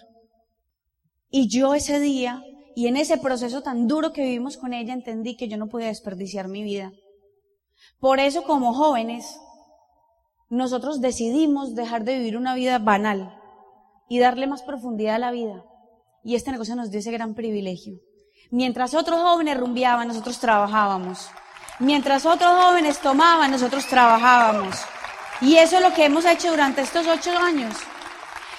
Y 1.30 1.50
yo 1.50 1.74
ese 1.74 2.00
día, 2.00 2.44
y 2.76 2.88
en 2.88 2.98
ese 2.98 3.18
proceso 3.18 3.62
tan 3.62 3.88
duro 3.88 4.14
que 4.14 4.24
vivimos 4.24 4.58
con 4.58 4.74
ella, 4.74 4.94
entendí 4.94 5.36
que 5.36 5.48
yo 5.48 5.58
no 5.58 5.68
podía 5.68 5.88
desperdiciar 5.88 6.48
mi 6.48 6.64
vida. 6.64 6.92
Por 8.00 8.20
eso, 8.20 8.44
como 8.44 8.74
jóvenes, 8.74 9.40
nosotros 10.50 11.02
decidimos 11.02 11.76
dejar 11.76 12.04
de 12.04 12.18
vivir 12.18 12.38
una 12.38 12.56
vida 12.56 12.80
banal 12.80 13.34
y 14.08 14.20
darle 14.20 14.48
más 14.48 14.64
profundidad 14.64 15.16
a 15.16 15.20
la 15.20 15.32
vida. 15.32 15.66
Y 16.24 16.36
este 16.36 16.52
negocio 16.52 16.76
nos 16.76 16.90
dio 16.90 17.00
ese 17.00 17.12
gran 17.12 17.36
privilegio. 17.36 18.00
Mientras 18.50 18.94
otros 18.94 19.22
jóvenes 19.22 19.58
rumbeaban, 19.58 20.08
nosotros 20.08 20.40
trabajábamos. 20.40 21.30
Mientras 21.80 22.26
otros 22.26 22.64
jóvenes 22.64 23.00
tomaban, 23.00 23.52
nosotros 23.52 23.86
trabajábamos. 23.88 24.78
Y 25.42 25.58
eso 25.58 25.78
es 25.78 25.82
lo 25.82 25.94
que 25.94 26.06
hemos 26.06 26.26
hecho 26.26 26.50
durante 26.50 26.82
estos 26.82 27.06
ocho 27.08 27.38
años. 27.38 27.76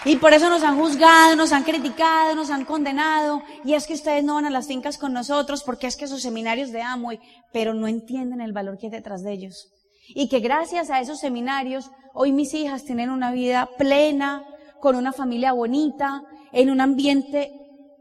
Y 0.04 0.16
por 0.16 0.32
eso 0.32 0.48
nos 0.48 0.62
han 0.62 0.78
juzgado, 0.78 1.34
nos 1.34 1.52
han 1.52 1.64
criticado, 1.64 2.34
nos 2.34 2.50
han 2.50 2.64
condenado. 2.64 3.42
Y 3.64 3.74
es 3.74 3.86
que 3.86 3.94
ustedes 3.94 4.22
no 4.22 4.34
van 4.34 4.46
a 4.46 4.50
las 4.50 4.68
fincas 4.68 4.96
con 4.96 5.12
nosotros 5.12 5.64
porque 5.64 5.88
es 5.88 5.96
que 5.96 6.04
esos 6.04 6.22
seminarios 6.22 6.70
de 6.70 6.82
Amway, 6.82 7.20
pero 7.52 7.74
no 7.74 7.88
entienden 7.88 8.40
el 8.40 8.52
valor 8.52 8.78
que 8.78 8.86
hay 8.86 8.92
detrás 8.92 9.22
de 9.22 9.32
ellos. 9.32 9.72
Y 10.08 10.28
que 10.28 10.40
gracias 10.40 10.90
a 10.90 11.00
esos 11.00 11.18
seminarios, 11.18 11.90
hoy 12.14 12.32
mis 12.32 12.54
hijas 12.54 12.84
tienen 12.84 13.10
una 13.10 13.32
vida 13.32 13.68
plena, 13.76 14.44
con 14.80 14.94
una 14.94 15.12
familia 15.12 15.52
bonita, 15.52 16.22
en 16.52 16.70
un 16.70 16.80
ambiente 16.80 17.52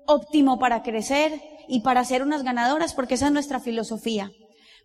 óptimo 0.05 0.59
para 0.59 0.83
crecer 0.83 1.41
y 1.67 1.81
para 1.81 2.05
ser 2.05 2.21
unas 2.21 2.43
ganadoras, 2.43 2.93
porque 2.93 3.15
esa 3.15 3.27
es 3.27 3.31
nuestra 3.31 3.59
filosofía. 3.59 4.31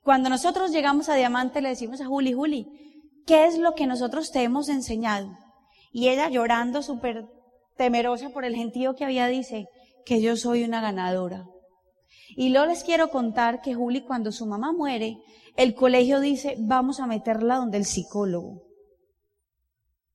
Cuando 0.02 0.28
nosotros 0.28 0.72
llegamos 0.72 1.08
a 1.08 1.14
Diamante 1.14 1.60
le 1.60 1.68
decimos 1.68 2.00
a 2.00 2.06
Juli, 2.06 2.32
Juli, 2.32 2.66
¿qué 3.26 3.46
es 3.46 3.58
lo 3.58 3.74
que 3.74 3.86
nosotros 3.86 4.32
te 4.32 4.42
hemos 4.42 4.68
enseñado? 4.68 5.28
Y 5.92 6.08
ella 6.08 6.28
llorando 6.28 6.82
súper 6.82 7.26
temerosa 7.76 8.30
por 8.30 8.44
el 8.44 8.56
gentío 8.56 8.94
que 8.94 9.04
había 9.04 9.26
dice 9.26 9.68
que 10.04 10.20
yo 10.20 10.36
soy 10.36 10.64
una 10.64 10.80
ganadora. 10.80 11.46
Y 12.36 12.48
luego 12.48 12.66
les 12.66 12.82
quiero 12.82 13.10
contar 13.10 13.60
que 13.60 13.74
Juli 13.74 14.02
cuando 14.02 14.32
su 14.32 14.46
mamá 14.46 14.72
muere, 14.72 15.18
el 15.56 15.74
colegio 15.74 16.20
dice, 16.20 16.56
vamos 16.58 16.98
a 16.98 17.06
meterla 17.06 17.56
donde 17.56 17.78
el 17.78 17.84
psicólogo. 17.84 18.62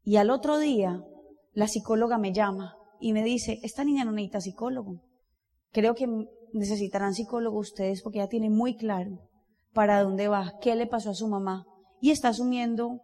Y 0.04 0.18
al 0.18 0.30
otro 0.30 0.58
día, 0.58 1.02
la 1.54 1.68
psicóloga 1.68 2.18
me 2.18 2.34
llama 2.34 2.76
y 3.00 3.14
me 3.14 3.24
dice, 3.24 3.60
esta 3.62 3.84
niña 3.84 4.04
no 4.04 4.12
necesita 4.12 4.42
psicólogo. 4.42 5.02
Creo 5.72 5.94
que 5.94 6.08
necesitarán 6.54 7.14
psicólogo 7.14 7.60
ustedes 7.60 8.02
porque 8.02 8.20
ella 8.20 8.30
tiene 8.30 8.50
muy 8.50 8.76
claro 8.76 9.20
para 9.74 10.02
dónde 10.02 10.28
va, 10.28 10.54
qué 10.62 10.76
le 10.76 10.88
pasó 10.88 11.12
a 11.12 11.14
su 11.14 11.28
mamá 11.28 11.66
y 12.02 12.12
está 12.12 12.30
asumiendo 12.30 13.02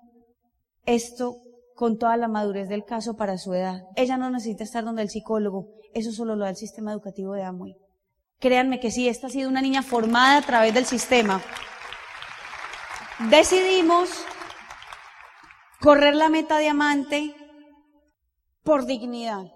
esto 0.85 1.37
con 1.75 1.97
toda 1.97 2.17
la 2.17 2.27
madurez 2.27 2.69
del 2.69 2.85
caso 2.85 3.15
para 3.15 3.37
su 3.37 3.53
edad. 3.53 3.83
Ella 3.95 4.17
no 4.17 4.29
necesita 4.29 4.63
estar 4.63 4.83
donde 4.83 5.01
el 5.01 5.09
psicólogo, 5.09 5.69
eso 5.93 6.11
solo 6.11 6.35
lo 6.35 6.43
da 6.43 6.51
el 6.51 6.55
sistema 6.55 6.91
educativo 6.91 7.33
de 7.33 7.43
Amway. 7.43 7.75
Créanme 8.39 8.79
que 8.79 8.91
sí, 8.91 9.07
esta 9.07 9.27
ha 9.27 9.29
sido 9.29 9.49
una 9.49 9.61
niña 9.61 9.83
formada 9.83 10.37
a 10.37 10.41
través 10.41 10.73
del 10.73 10.85
sistema. 10.85 11.41
Decidimos 13.29 14.09
correr 15.79 16.15
la 16.15 16.29
meta 16.29 16.57
diamante 16.57 17.35
por 18.63 18.85
dignidad, 18.85 19.51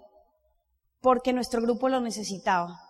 porque 1.00 1.32
nuestro 1.32 1.60
grupo 1.60 1.88
lo 1.88 2.00
necesitaba. 2.00 2.80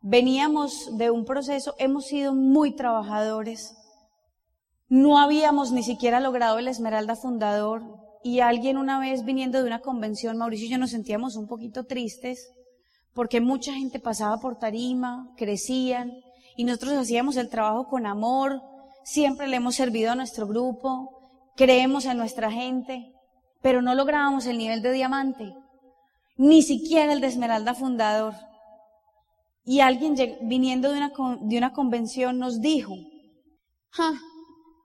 Veníamos 0.00 0.96
de 0.96 1.10
un 1.10 1.24
proceso, 1.24 1.74
hemos 1.78 2.06
sido 2.06 2.34
muy 2.34 2.74
trabajadores, 2.74 3.76
no 4.88 5.18
habíamos 5.18 5.70
ni 5.72 5.82
siquiera 5.82 6.20
logrado 6.20 6.58
el 6.58 6.68
Esmeralda 6.68 7.14
Fundador 7.14 7.82
y 8.22 8.40
alguien 8.40 8.76
una 8.76 8.98
vez 8.98 9.24
viniendo 9.24 9.58
de 9.58 9.66
una 9.66 9.80
convención, 9.80 10.36
Mauricio 10.36 10.66
y 10.66 10.70
yo 10.70 10.78
nos 10.78 10.90
sentíamos 10.90 11.36
un 11.36 11.46
poquito 11.46 11.84
tristes 11.84 12.52
porque 13.14 13.40
mucha 13.40 13.72
gente 13.72 13.98
pasaba 13.98 14.38
por 14.38 14.58
tarima, 14.58 15.32
crecían 15.36 16.12
y 16.56 16.64
nosotros 16.64 16.94
hacíamos 16.94 17.36
el 17.36 17.48
trabajo 17.48 17.88
con 17.88 18.06
amor, 18.06 18.60
siempre 19.04 19.48
le 19.48 19.56
hemos 19.56 19.74
servido 19.74 20.12
a 20.12 20.14
nuestro 20.14 20.46
grupo, 20.46 21.52
creemos 21.56 22.04
en 22.04 22.16
nuestra 22.16 22.50
gente, 22.50 23.12
pero 23.62 23.82
no 23.82 23.94
lográbamos 23.94 24.46
el 24.46 24.58
nivel 24.58 24.82
de 24.82 24.92
diamante, 24.92 25.54
ni 26.36 26.62
siquiera 26.62 27.12
el 27.12 27.20
de 27.20 27.26
Esmeralda 27.26 27.74
Fundador. 27.74 28.34
Y 29.64 29.80
alguien 29.80 30.14
viniendo 30.42 30.92
de 30.92 30.98
una, 30.98 31.12
de 31.40 31.58
una 31.58 31.72
convención 31.72 32.38
nos 32.38 32.60
dijo, 32.60 32.94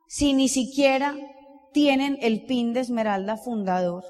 si 0.08 0.34
ni 0.34 0.50
siquiera 0.50 1.16
tienen 1.74 2.18
el 2.22 2.46
pin 2.46 2.74
de 2.74 2.82
Esmeralda 2.82 3.38
fundador. 3.38 4.04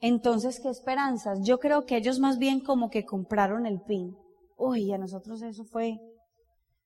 Entonces, 0.00 0.60
¿qué 0.60 0.68
esperanzas? 0.68 1.38
Yo 1.42 1.58
creo 1.60 1.86
que 1.86 1.96
ellos 1.96 2.18
más 2.18 2.38
bien 2.38 2.60
como 2.60 2.90
que 2.90 3.04
compraron 3.04 3.66
el 3.66 3.80
pin. 3.80 4.16
Uy, 4.56 4.92
a 4.92 4.98
nosotros 4.98 5.40
eso 5.42 5.64
fue. 5.64 5.98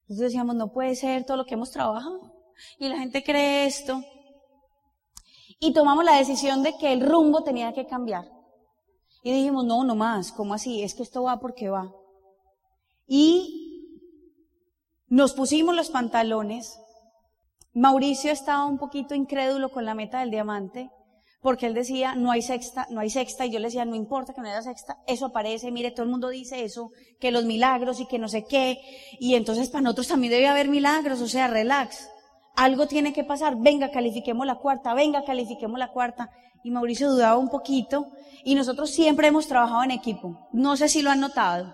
Nosotros 0.08 0.30
decíamos, 0.30 0.54
no 0.54 0.72
puede 0.72 0.94
ser 0.94 1.24
todo 1.24 1.36
lo 1.36 1.44
que 1.44 1.54
hemos 1.54 1.70
trabajado. 1.70 2.32
Y 2.78 2.88
la 2.88 2.98
gente 2.98 3.22
cree 3.24 3.66
esto. 3.66 4.02
Y 5.60 5.72
tomamos 5.72 6.04
la 6.04 6.16
decisión 6.16 6.62
de 6.62 6.76
que 6.78 6.92
el 6.92 7.00
rumbo 7.00 7.42
tenía 7.42 7.72
que 7.72 7.86
cambiar. 7.86 8.24
Y 9.22 9.32
dijimos, 9.32 9.64
no, 9.64 9.84
no 9.84 9.96
más, 9.96 10.30
¿cómo 10.32 10.54
así? 10.54 10.82
Es 10.82 10.94
que 10.94 11.02
esto 11.02 11.24
va 11.24 11.40
porque 11.40 11.68
va. 11.68 11.92
Y 13.06 13.98
nos 15.08 15.32
pusimos 15.32 15.74
los 15.74 15.90
pantalones 15.90 16.78
Mauricio 17.78 18.32
estaba 18.32 18.64
un 18.64 18.76
poquito 18.76 19.14
incrédulo 19.14 19.70
con 19.70 19.84
la 19.84 19.94
meta 19.94 20.18
del 20.18 20.32
diamante, 20.32 20.90
porque 21.40 21.66
él 21.66 21.74
decía, 21.74 22.16
no 22.16 22.32
hay 22.32 22.42
sexta, 22.42 22.88
no 22.90 22.98
hay 22.98 23.08
sexta, 23.08 23.46
y 23.46 23.52
yo 23.52 23.60
le 23.60 23.66
decía, 23.66 23.84
no 23.84 23.94
importa 23.94 24.34
que 24.34 24.40
no 24.40 24.48
haya 24.48 24.62
sexta, 24.62 24.96
eso 25.06 25.26
aparece, 25.26 25.70
mire, 25.70 25.92
todo 25.92 26.02
el 26.02 26.10
mundo 26.10 26.28
dice 26.28 26.64
eso, 26.64 26.90
que 27.20 27.30
los 27.30 27.44
milagros 27.44 28.00
y 28.00 28.06
que 28.06 28.18
no 28.18 28.28
sé 28.28 28.44
qué, 28.44 28.80
y 29.20 29.36
entonces 29.36 29.70
para 29.70 29.82
nosotros 29.82 30.08
también 30.08 30.32
debe 30.32 30.48
haber 30.48 30.66
milagros, 30.66 31.20
o 31.20 31.28
sea, 31.28 31.46
relax. 31.46 32.10
Algo 32.56 32.88
tiene 32.88 33.12
que 33.12 33.22
pasar, 33.22 33.54
venga, 33.56 33.92
califiquemos 33.92 34.44
la 34.44 34.56
cuarta, 34.56 34.92
venga, 34.94 35.22
califiquemos 35.24 35.78
la 35.78 35.92
cuarta. 35.92 36.30
Y 36.64 36.72
Mauricio 36.72 37.08
dudaba 37.08 37.38
un 37.38 37.48
poquito, 37.48 38.08
y 38.42 38.56
nosotros 38.56 38.90
siempre 38.90 39.28
hemos 39.28 39.46
trabajado 39.46 39.84
en 39.84 39.92
equipo. 39.92 40.48
No 40.52 40.76
sé 40.76 40.88
si 40.88 41.00
lo 41.00 41.10
han 41.12 41.20
notado. 41.20 41.72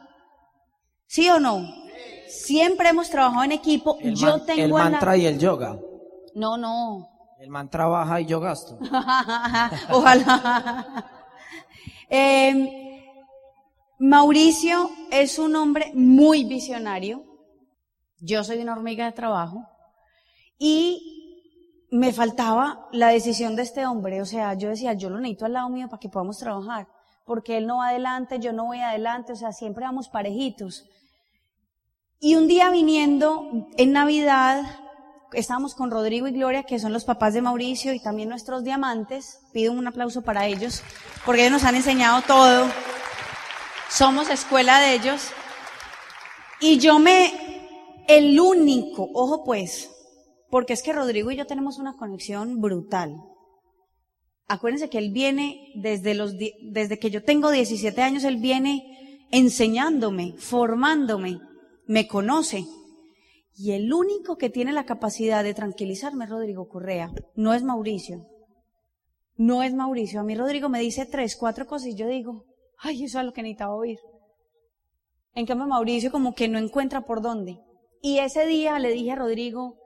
¿Sí 1.07 1.31
o 1.31 1.41
no? 1.41 1.67
Siempre 2.29 2.91
hemos 2.91 3.09
trabajado 3.09 3.45
en 3.45 3.53
equipo. 3.53 3.97
yo 4.03 4.43
tengo 4.43 4.63
el 4.63 4.71
mantra 4.71 5.17
y 5.17 5.25
el 5.25 5.39
yoga. 5.39 5.79
No, 6.35 6.57
no. 6.57 7.09
El 7.39 7.51
man 7.51 7.69
trabaja 7.69 8.21
y 8.21 8.27
yo 8.27 8.41
gasto. 8.41 8.79
Ojalá. 9.91 11.05
Em, 12.09 12.69
Mauricio 13.99 14.91
es 15.11 15.39
un 15.39 15.57
hombre 15.57 15.93
muy 15.95 16.45
visionario. 16.45 17.25
Yo 18.19 18.45
soy 18.45 18.59
una 18.59 18.73
hormiga 18.73 19.05
de 19.07 19.13
trabajo. 19.13 19.67
Y 20.59 21.15
me 21.91 22.13
faltaba 22.13 22.89
la 22.93 23.09
decisión 23.09 23.57
de 23.57 23.63
este 23.63 23.87
hombre. 23.87 24.21
O 24.23 24.27
sea, 24.27 24.55
yo 24.55 24.69
decía, 24.69 24.95
yo 24.95 25.11
lo 25.11 25.21
necesito 25.21 25.47
al 25.47 25.53
lado 25.53 25.69
mío 25.69 25.89
para 25.89 26.01
que 26.01 26.09
podamos 26.09 26.39
trabajar. 26.39 26.89
Porque 27.25 27.57
él 27.57 27.67
no 27.67 27.79
va 27.79 27.89
adelante, 27.89 28.39
yo 28.41 28.53
no 28.53 28.67
voy 28.67 28.81
adelante. 28.81 29.33
O 29.33 29.37
sea, 29.37 29.53
siempre 29.53 29.85
vamos 29.85 30.09
parejitos. 30.09 30.89
Y 32.21 32.37
un 32.37 32.49
día 32.49 32.71
viniendo 32.71 33.69
en 33.77 33.93
Navidad, 33.93 34.63
estábamos 35.35 35.75
con 35.75 35.91
Rodrigo 35.91 36.29
y 36.29 36.33
Gloria, 36.33 36.65
que 36.65 36.79
son 36.79 36.93
los 36.93 37.05
papás 37.05 37.35
de 37.35 37.43
Mauricio 37.43 37.93
y 37.93 38.01
también 38.01 38.29
nuestros 38.29 38.65
diamantes. 38.65 39.41
Pido 39.53 39.73
un 39.73 39.87
aplauso 39.87 40.23
para 40.23 40.47
ellos, 40.47 40.83
porque 41.25 41.43
ellos 41.43 41.53
nos 41.53 41.65
han 41.65 41.75
enseñado 41.75 42.23
todo. 42.23 42.67
Somos 43.89 44.31
escuela 44.31 44.81
de 44.81 44.95
ellos. 44.95 45.29
Y 46.61 46.79
yo 46.79 46.99
me, 46.99 47.33
el 48.09 48.39
único, 48.41 49.09
ojo 49.13 49.45
pues, 49.45 49.91
porque 50.51 50.73
es 50.73 50.83
que 50.83 50.93
Rodrigo 50.93 51.31
y 51.31 51.37
yo 51.37 51.47
tenemos 51.47 51.79
una 51.79 51.97
conexión 51.97 52.61
brutal. 52.61 53.17
Acuérdense 54.47 54.91
que 54.91 54.99
él 54.99 55.11
viene 55.11 55.73
desde 55.75 56.15
los, 56.15 56.35
desde 56.37 56.99
que 56.99 57.11
yo 57.11 57.25
tengo 57.25 57.51
17 57.51 58.01
años, 58.03 58.25
él 58.25 58.37
viene 58.37 59.27
enseñándome, 59.31 60.35
formándome, 60.39 61.41
me 61.87 62.07
conoce. 62.07 62.65
Y 63.57 63.73
el 63.73 63.93
único 63.93 64.37
que 64.37 64.51
tiene 64.51 64.73
la 64.73 64.85
capacidad 64.85 65.45
de 65.45 65.55
tranquilizarme 65.55 66.25
es 66.25 66.31
Rodrigo 66.31 66.69
Correa, 66.69 67.13
no 67.37 67.55
es 67.55 67.63
Mauricio. 67.63 68.27
No 69.37 69.63
es 69.63 69.75
Mauricio. 69.75 70.21
A 70.21 70.25
mí 70.25 70.35
Rodrigo 70.35 70.69
me 70.69 70.81
dice 70.81 71.07
tres, 71.07 71.37
cuatro 71.37 71.67
cosas 71.67 71.89
y 71.89 71.95
yo 71.95 72.09
digo, 72.09 72.45
ay, 72.79 73.05
eso 73.05 73.19
es 73.19 73.27
lo 73.27 73.33
que 73.33 73.43
necesitaba 73.43 73.75
oír. 73.75 73.99
En 75.35 75.47
cambio 75.47 75.67
Mauricio 75.67 76.11
como 76.11 76.35
que 76.35 76.49
no 76.49 76.59
encuentra 76.59 77.03
por 77.03 77.21
dónde. 77.21 77.59
Y 78.01 78.19
ese 78.19 78.47
día 78.47 78.79
le 78.79 78.91
dije 78.91 79.13
a 79.13 79.17
Rodrigo, 79.17 79.77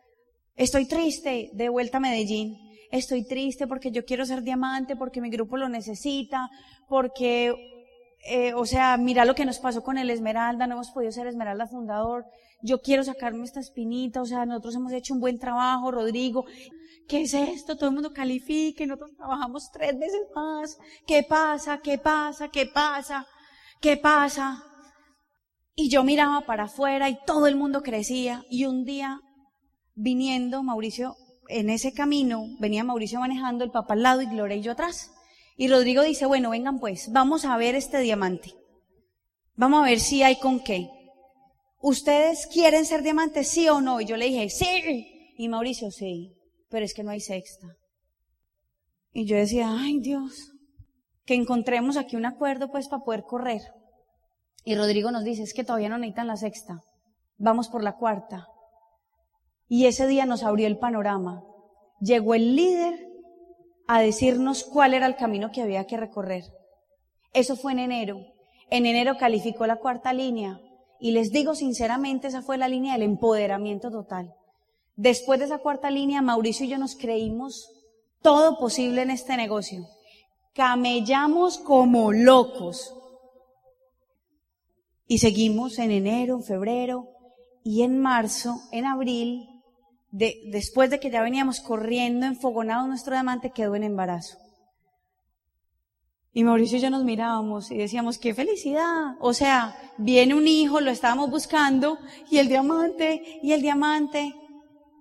estoy 0.57 0.87
triste, 0.87 1.51
de 1.53 1.69
vuelta 1.69 1.99
a 1.99 2.01
Medellín. 2.01 2.59
Estoy 2.91 3.25
triste 3.25 3.67
porque 3.67 3.91
yo 3.91 4.05
quiero 4.05 4.25
ser 4.25 4.43
diamante, 4.43 4.97
porque 4.97 5.21
mi 5.21 5.31
grupo 5.31 5.59
lo 5.59 5.69
necesita, 5.69 6.51
porque, 6.89 7.55
eh, 8.27 8.55
o 8.55 8.65
sea, 8.65 8.97
mira 8.97 9.27
lo 9.27 9.35
que 9.35 9.45
nos 9.45 9.59
pasó 9.59 9.83
con 9.83 9.99
el 9.99 10.09
Esmeralda, 10.09 10.67
no 10.67 10.75
hemos 10.75 10.91
podido 10.91 11.13
ser 11.13 11.27
Esmeralda 11.27 11.67
fundador 11.67 12.25
yo 12.63 12.81
quiero 12.81 13.05
sacarme 13.05 13.45
esta 13.45 13.61
espinita, 13.61 14.21
o 14.21 14.27
sea, 14.27 14.45
nosotros 14.47 14.75
hemos 14.75 14.93
hecho 14.93 15.15
un 15.15 15.21
buen 15.21 15.39
trabajo, 15.39 15.91
Rodrigo, 15.91 16.45
¿qué 17.07 17.23
es 17.23 17.35
esto? 17.35 17.77
Todo 17.77 17.89
el 17.89 17.95
mundo 17.95 18.13
califique, 18.13 18.87
nosotros 18.87 19.17
trabajamos 19.17 19.71
tres 19.73 19.99
veces 19.99 20.21
más, 20.35 20.79
¿qué 21.07 21.23
pasa? 21.23 21.79
¿Qué 21.79 21.99
pasa? 21.99 22.49
¿Qué 22.49 22.67
pasa? 22.67 23.27
¿Qué 23.81 23.97
pasa? 23.97 24.65
Y 25.75 25.89
yo 25.91 26.03
miraba 26.03 26.41
para 26.41 26.65
afuera 26.65 27.09
y 27.09 27.19
todo 27.25 27.47
el 27.47 27.57
mundo 27.57 27.83
crecía 27.83 28.45
y 28.51 28.65
un 28.65 28.85
día 28.85 29.21
viniendo 29.95 30.63
Mauricio 30.63 31.15
en 31.49 31.71
ese 31.71 31.93
camino, 31.93 32.45
venía 32.59 32.85
Mauricio 32.85 33.21
manejando, 33.21 33.65
el 33.65 33.71
papá 33.71 33.95
al 33.95 34.03
lado 34.03 34.23
y 34.23 34.27
Gloria 34.27 34.57
y 34.57 34.63
yo 34.63 34.73
atrás. 34.73 35.13
Y 35.57 35.69
Rodrigo 35.69 36.03
dice, 36.03 36.27
bueno, 36.27 36.51
vengan 36.51 36.79
pues, 36.79 37.11
vamos 37.13 37.45
a 37.45 37.57
ver 37.57 37.75
este 37.75 37.99
diamante. 37.99 38.55
Vamos 39.55 39.83
a 39.83 39.87
ver 39.87 39.99
si 39.99 40.23
hay 40.23 40.39
con 40.39 40.61
qué. 40.61 40.89
¿Ustedes 41.81 42.47
quieren 42.47 42.85
ser 42.85 43.03
diamantes, 43.03 43.49
sí 43.49 43.69
o 43.69 43.81
no? 43.81 44.01
Y 44.01 44.07
yo 44.07 44.17
le 44.17 44.27
dije, 44.27 44.49
sí. 44.51 45.33
Y 45.37 45.49
Mauricio, 45.49 45.91
sí, 45.91 46.35
pero 46.69 46.85
es 46.85 46.95
que 46.95 47.03
no 47.03 47.11
hay 47.11 47.21
sexta. 47.21 47.69
Y 49.13 49.27
yo 49.27 49.37
decía, 49.37 49.69
ay 49.71 50.01
Dios, 50.01 50.53
que 51.25 51.35
encontremos 51.35 51.97
aquí 51.97 52.17
un 52.17 52.27
acuerdo 52.27 52.71
pues 52.71 52.89
para 52.89 53.05
poder 53.05 53.23
correr. 53.23 53.63
Y 54.65 54.75
Rodrigo 54.75 55.11
nos 55.11 55.25
dice, 55.25 55.43
es 55.43 55.55
que 55.55 55.65
todavía 55.65 55.89
no 55.89 55.99
necesitan 55.99 56.27
la 56.27 56.37
sexta, 56.37 56.83
vamos 57.37 57.69
por 57.69 57.83
la 57.83 57.97
cuarta. 57.97 58.47
Y 59.69 59.87
ese 59.87 60.07
día 60.07 60.27
nos 60.27 60.43
abrió 60.43 60.67
el 60.67 60.79
panorama. 60.79 61.43
Llegó 62.01 62.35
el 62.35 62.57
líder 62.57 63.09
a 63.87 64.01
decirnos 64.01 64.65
cuál 64.65 64.95
era 64.95 65.07
el 65.07 65.17
camino 65.17 65.51
que 65.51 65.63
había 65.63 65.87
que 65.87 65.97
recorrer. 65.97 66.45
Eso 67.33 67.57
fue 67.57 67.73
en 67.73 67.81
enero. 67.81 68.19
En 68.71 68.87
enero 68.87 69.17
calificó 69.19 69.67
la 69.67 69.77
cuarta 69.77 70.13
línea. 70.13 70.61
Y 71.01 71.13
les 71.13 71.31
digo 71.31 71.55
sinceramente, 71.55 72.29
esa 72.29 72.43
fue 72.43 72.59
la 72.59 72.69
línea 72.69 72.95
del 72.95 73.03
empoderamiento 73.03 73.91
total. 73.91 74.35
Después 74.97 75.39
de 75.39 75.47
esa 75.47 75.59
cuarta 75.59 75.91
línea, 75.91 76.23
Mauricio 76.23 76.67
y 76.67 76.71
yo 76.71 76.79
nos 76.79 76.97
creímos 76.97 77.71
todo 78.21 78.59
posible 78.59 79.03
en 79.03 79.11
este 79.11 79.37
negocio. 79.37 79.87
Camellamos 80.55 81.59
como 81.59 82.13
locos. 82.13 82.95
Y 85.07 85.19
seguimos 85.19 85.79
en 85.79 85.93
enero, 85.93 86.35
en 86.35 86.43
febrero 86.43 87.09
y 87.63 87.83
en 87.83 87.99
marzo, 87.99 88.61
en 88.73 88.85
abril, 88.85 89.49
después 90.11 90.91
de 90.91 90.99
que 90.99 91.11
ya 91.11 91.23
veníamos 91.23 91.61
corriendo, 91.61 92.27
enfogonado 92.27 92.87
nuestro 92.87 93.15
diamante 93.15 93.51
quedó 93.51 93.75
en 93.77 93.85
embarazo. 93.85 94.37
Y 96.39 96.45
Mauricio 96.45 96.79
y 96.79 96.81
yo 96.81 96.89
nos 96.89 97.03
mirábamos 97.03 97.69
y 97.73 97.79
decíamos, 97.79 98.17
qué 98.17 98.33
felicidad. 98.33 99.17
O 99.19 99.35
sea, 99.35 99.77
viene 99.99 100.37
un 100.37 100.47
hijo, 100.47 100.81
lo 100.81 100.93
estábamos 100.93 101.33
buscando, 101.33 101.99
y 102.31 102.39
el 102.39 102.47
diamante, 102.47 103.41
y 103.43 103.55
el 103.55 103.61
diamante. 103.61 104.37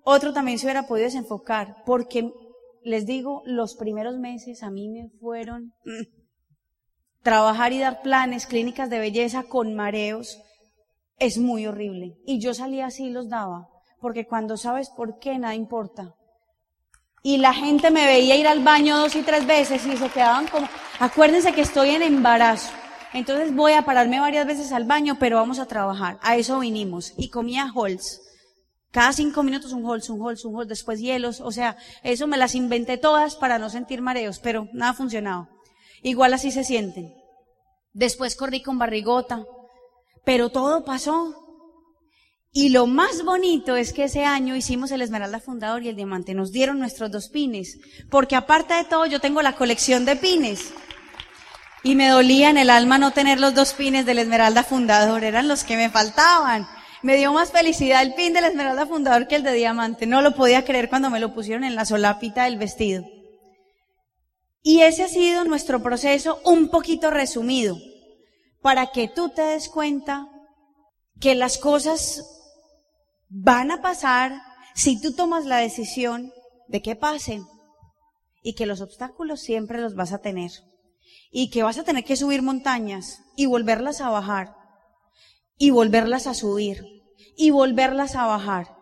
Otro 0.04 0.34
también 0.34 0.58
se 0.58 0.66
hubiera 0.66 0.88
podido 0.88 1.06
desenfocar, 1.06 1.84
porque 1.86 2.34
les 2.82 3.06
digo, 3.06 3.44
los 3.46 3.76
primeros 3.76 4.18
meses 4.18 4.64
a 4.64 4.72
mí 4.72 4.90
me 4.90 5.12
fueron 5.20 5.74
mm, 5.86 7.22
trabajar 7.22 7.72
y 7.72 7.78
dar 7.78 8.02
planes, 8.02 8.48
clínicas 8.48 8.90
de 8.90 8.98
belleza 8.98 9.44
con 9.44 9.76
mareos, 9.76 10.42
es 11.20 11.38
muy 11.38 11.68
horrible. 11.68 12.18
Y 12.26 12.40
yo 12.40 12.56
salía 12.56 12.88
así 12.88 13.10
y 13.10 13.12
los 13.12 13.30
daba, 13.30 13.68
porque 14.02 14.26
cuando 14.26 14.58
sabes 14.58 14.90
por 14.90 15.20
qué, 15.20 15.38
nada 15.38 15.54
importa. 15.54 16.16
Y 17.24 17.38
la 17.38 17.54
gente 17.54 17.92
me 17.92 18.06
veía 18.06 18.36
ir 18.36 18.48
al 18.48 18.64
baño 18.64 18.98
dos 18.98 19.16
y 19.16 19.22
tres 19.22 19.46
veces 19.46 19.86
y 19.86 19.98
se 19.98 20.10
quedaban 20.10 20.48
como, 20.48 20.70
acuérdense 21.00 21.54
que 21.54 21.62
estoy 21.62 21.90
en 21.90 22.04
embarazo. 22.04 22.72
Entonces 23.14 23.56
voy 23.56 23.74
a 23.74 23.84
pararme 23.84 24.20
varias 24.20 24.46
veces 24.46 24.72
al 24.72 24.86
baño, 24.86 25.18
pero 25.20 25.38
vamos 25.38 25.60
a 25.60 25.66
trabajar. 25.66 26.20
A 26.22 26.36
eso 26.38 26.60
vinimos. 26.60 27.14
Y 27.18 27.30
comía 27.30 27.72
Holz. 27.74 28.22
Cada 28.92 29.12
cinco 29.14 29.44
minutos 29.44 29.74
un 29.74 29.86
Holz, 29.86 30.10
un 30.10 30.22
Holz, 30.22 30.46
un 30.46 30.56
Holz, 30.56 30.68
después 30.68 31.00
hielos. 31.00 31.42
O 31.42 31.52
sea, 31.52 31.78
eso 32.04 32.28
me 32.28 32.38
las 32.38 32.56
inventé 32.56 32.98
todas 32.98 33.36
para 33.36 33.60
no 33.60 33.70
sentir 33.70 34.02
mareos, 34.02 34.40
pero 34.40 34.68
nada 34.74 34.94
funcionaba. 34.94 35.50
Igual 36.04 36.34
así 36.34 36.52
se 36.52 36.64
sienten. 36.64 37.14
Después 37.94 38.36
corrí 38.36 38.62
con 38.62 38.78
barrigota. 38.78 39.46
Pero 40.24 40.50
todo 40.50 40.86
pasó. 40.86 41.47
Y 42.52 42.70
lo 42.70 42.88
más 42.88 43.24
bonito 43.24 43.76
es 43.76 43.94
que 43.94 44.06
ese 44.06 44.26
año 44.26 44.56
hicimos 44.56 44.92
el 44.92 45.02
Esmeralda 45.02 45.40
Fundador 45.40 45.84
y 45.84 45.90
el 45.90 45.96
Diamante. 45.96 46.34
Nos 46.34 46.52
dieron 46.52 46.80
nuestros 46.80 47.12
dos 47.12 47.30
pines. 47.30 47.78
Porque 48.10 48.36
aparte 48.36 48.74
de 48.74 48.86
todo, 48.86 49.06
yo 49.06 49.20
tengo 49.20 49.42
la 49.42 49.56
colección 49.56 50.06
de 50.06 50.16
pines. 50.16 50.74
Y 51.84 51.96
me 51.96 52.10
dolía 52.10 52.50
en 52.50 52.58
el 52.58 52.70
alma 52.70 52.98
no 52.98 53.12
tener 53.12 53.40
los 53.40 53.54
dos 53.54 53.74
pines 53.74 54.06
del 54.06 54.20
Esmeralda 54.20 54.64
Fundador. 54.64 55.24
Eran 55.24 55.48
los 55.48 55.64
que 55.64 55.78
me 55.78 55.90
faltaban. 55.90 56.68
Me 57.04 57.16
dio 57.16 57.32
más 57.32 57.52
felicidad 57.52 58.02
el 58.02 58.16
pin 58.16 58.34
del 58.34 58.46
Esmeralda 58.46 58.88
Fundador 58.88 59.28
que 59.28 59.36
el 59.36 59.44
de 59.44 59.54
Diamante. 59.54 60.08
No 60.08 60.22
lo 60.22 60.34
podía 60.34 60.66
creer 60.66 60.90
cuando 60.90 61.10
me 61.10 61.20
lo 61.20 61.34
pusieron 61.34 61.64
en 61.64 61.76
la 61.76 61.86
solapita 61.86 62.46
del 62.46 62.58
vestido. 62.58 63.06
Y 64.64 64.82
ese 64.82 65.04
ha 65.04 65.08
sido 65.08 65.46
nuestro 65.46 65.82
proceso 65.84 66.42
un 66.44 66.70
poquito 66.70 67.12
resumido. 67.12 67.78
Para 68.62 68.88
que 68.88 69.08
tú 69.08 69.30
te 69.30 69.44
des 69.44 69.70
cuenta 69.70 70.28
que 71.22 71.36
las 71.36 71.58
cosas 71.58 72.37
van 73.30 73.72
a 73.72 73.82
pasar 73.82 74.42
si 74.76 75.02
tú 75.02 75.14
tomas 75.14 75.46
la 75.46 75.58
decisión 75.58 76.32
de 76.68 76.82
que 76.82 76.96
pasen 76.96 77.46
y 78.44 78.54
que 78.54 78.66
los 78.66 78.82
obstáculos 78.82 79.42
siempre 79.42 79.82
los 79.82 79.96
vas 79.96 80.14
a 80.14 80.20
tener 80.20 80.52
y 81.32 81.50
que 81.50 81.64
vas 81.64 81.78
a 81.78 81.84
tener 81.84 82.04
que 82.04 82.16
subir 82.16 82.42
montañas 82.42 83.22
y 83.36 83.46
volverlas 83.46 84.02
a 84.02 84.10
bajar 84.10 84.56
y 85.58 85.72
volverlas 85.72 86.28
a 86.28 86.34
subir 86.34 86.84
y 87.36 87.50
volverlas 87.50 88.16
a 88.16 88.26
bajar 88.26 88.78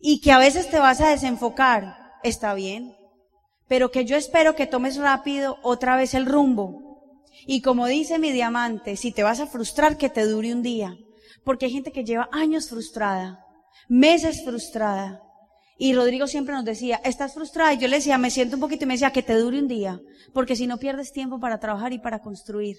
y 0.00 0.20
que 0.20 0.32
a 0.32 0.38
veces 0.38 0.70
te 0.70 0.78
vas 0.78 1.00
a 1.00 1.10
desenfocar, 1.10 1.96
está 2.22 2.54
bien, 2.54 2.96
pero 3.68 3.90
que 3.90 4.04
yo 4.04 4.16
espero 4.16 4.56
que 4.56 4.66
tomes 4.66 4.96
rápido 4.96 5.58
otra 5.62 5.94
vez 5.94 6.14
el 6.14 6.26
rumbo. 6.26 7.22
Y 7.46 7.62
como 7.62 7.86
dice 7.86 8.18
mi 8.18 8.32
diamante, 8.32 8.96
si 8.96 9.12
te 9.12 9.22
vas 9.22 9.40
a 9.40 9.46
frustrar, 9.46 9.96
que 9.96 10.08
te 10.08 10.26
dure 10.26 10.52
un 10.52 10.62
día. 10.62 10.96
Porque 11.44 11.66
hay 11.66 11.72
gente 11.72 11.92
que 11.92 12.04
lleva 12.04 12.28
años 12.32 12.68
frustrada, 12.68 13.44
meses 13.88 14.44
frustrada. 14.44 15.22
Y 15.78 15.94
Rodrigo 15.94 16.26
siempre 16.26 16.54
nos 16.54 16.64
decía, 16.64 17.00
estás 17.04 17.34
frustrada. 17.34 17.72
Y 17.72 17.78
yo 17.78 17.88
le 17.88 17.96
decía, 17.96 18.18
me 18.18 18.30
siento 18.30 18.56
un 18.56 18.60
poquito 18.60 18.84
y 18.84 18.86
me 18.86 18.94
decía, 18.94 19.12
que 19.12 19.22
te 19.22 19.34
dure 19.34 19.58
un 19.58 19.68
día. 19.68 20.00
Porque 20.34 20.54
si 20.54 20.66
no 20.66 20.78
pierdes 20.78 21.12
tiempo 21.12 21.40
para 21.40 21.58
trabajar 21.58 21.92
y 21.92 21.98
para 21.98 22.20
construir. 22.20 22.76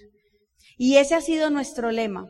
Y 0.78 0.98
ese 0.98 1.16
ha 1.16 1.22
sido 1.22 1.50
nuestro 1.50 1.92
lema. 1.92 2.28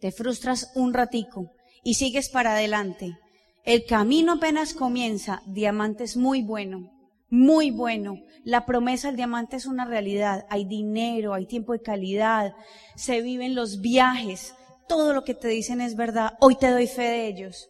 Te 0.00 0.10
frustras 0.10 0.72
un 0.74 0.94
ratico 0.94 1.52
y 1.82 1.94
sigues 1.94 2.30
para 2.30 2.52
adelante. 2.52 3.18
El 3.64 3.84
camino 3.84 4.32
apenas 4.32 4.74
comienza. 4.74 5.42
Diamante 5.46 6.04
es 6.04 6.16
muy 6.16 6.42
bueno. 6.42 6.90
Muy 7.30 7.70
bueno. 7.70 8.20
La 8.44 8.66
promesa 8.66 9.08
del 9.08 9.16
diamante 9.16 9.56
es 9.56 9.66
una 9.66 9.84
realidad. 9.84 10.46
Hay 10.50 10.66
dinero, 10.66 11.34
hay 11.34 11.46
tiempo 11.46 11.72
de 11.72 11.80
calidad, 11.80 12.54
se 12.94 13.22
viven 13.22 13.54
los 13.54 13.80
viajes, 13.80 14.54
todo 14.88 15.12
lo 15.12 15.24
que 15.24 15.34
te 15.34 15.48
dicen 15.48 15.80
es 15.80 15.96
verdad, 15.96 16.34
hoy 16.40 16.56
te 16.56 16.70
doy 16.70 16.86
fe 16.86 17.02
de 17.02 17.26
ellos. 17.26 17.68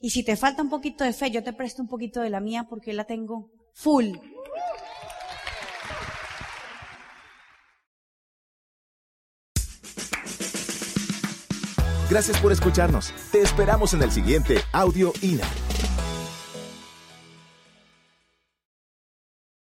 Y 0.00 0.10
si 0.10 0.22
te 0.22 0.36
falta 0.36 0.62
un 0.62 0.70
poquito 0.70 1.04
de 1.04 1.12
fe, 1.12 1.30
yo 1.30 1.42
te 1.42 1.52
presto 1.52 1.82
un 1.82 1.88
poquito 1.88 2.20
de 2.20 2.30
la 2.30 2.40
mía 2.40 2.66
porque 2.68 2.92
la 2.92 3.04
tengo 3.04 3.50
full. 3.72 4.12
Gracias 12.10 12.38
por 12.40 12.52
escucharnos. 12.52 13.12
Te 13.32 13.40
esperamos 13.40 13.94
en 13.94 14.02
el 14.02 14.12
siguiente 14.12 14.58
Audio 14.72 15.12
INA. 15.22 15.48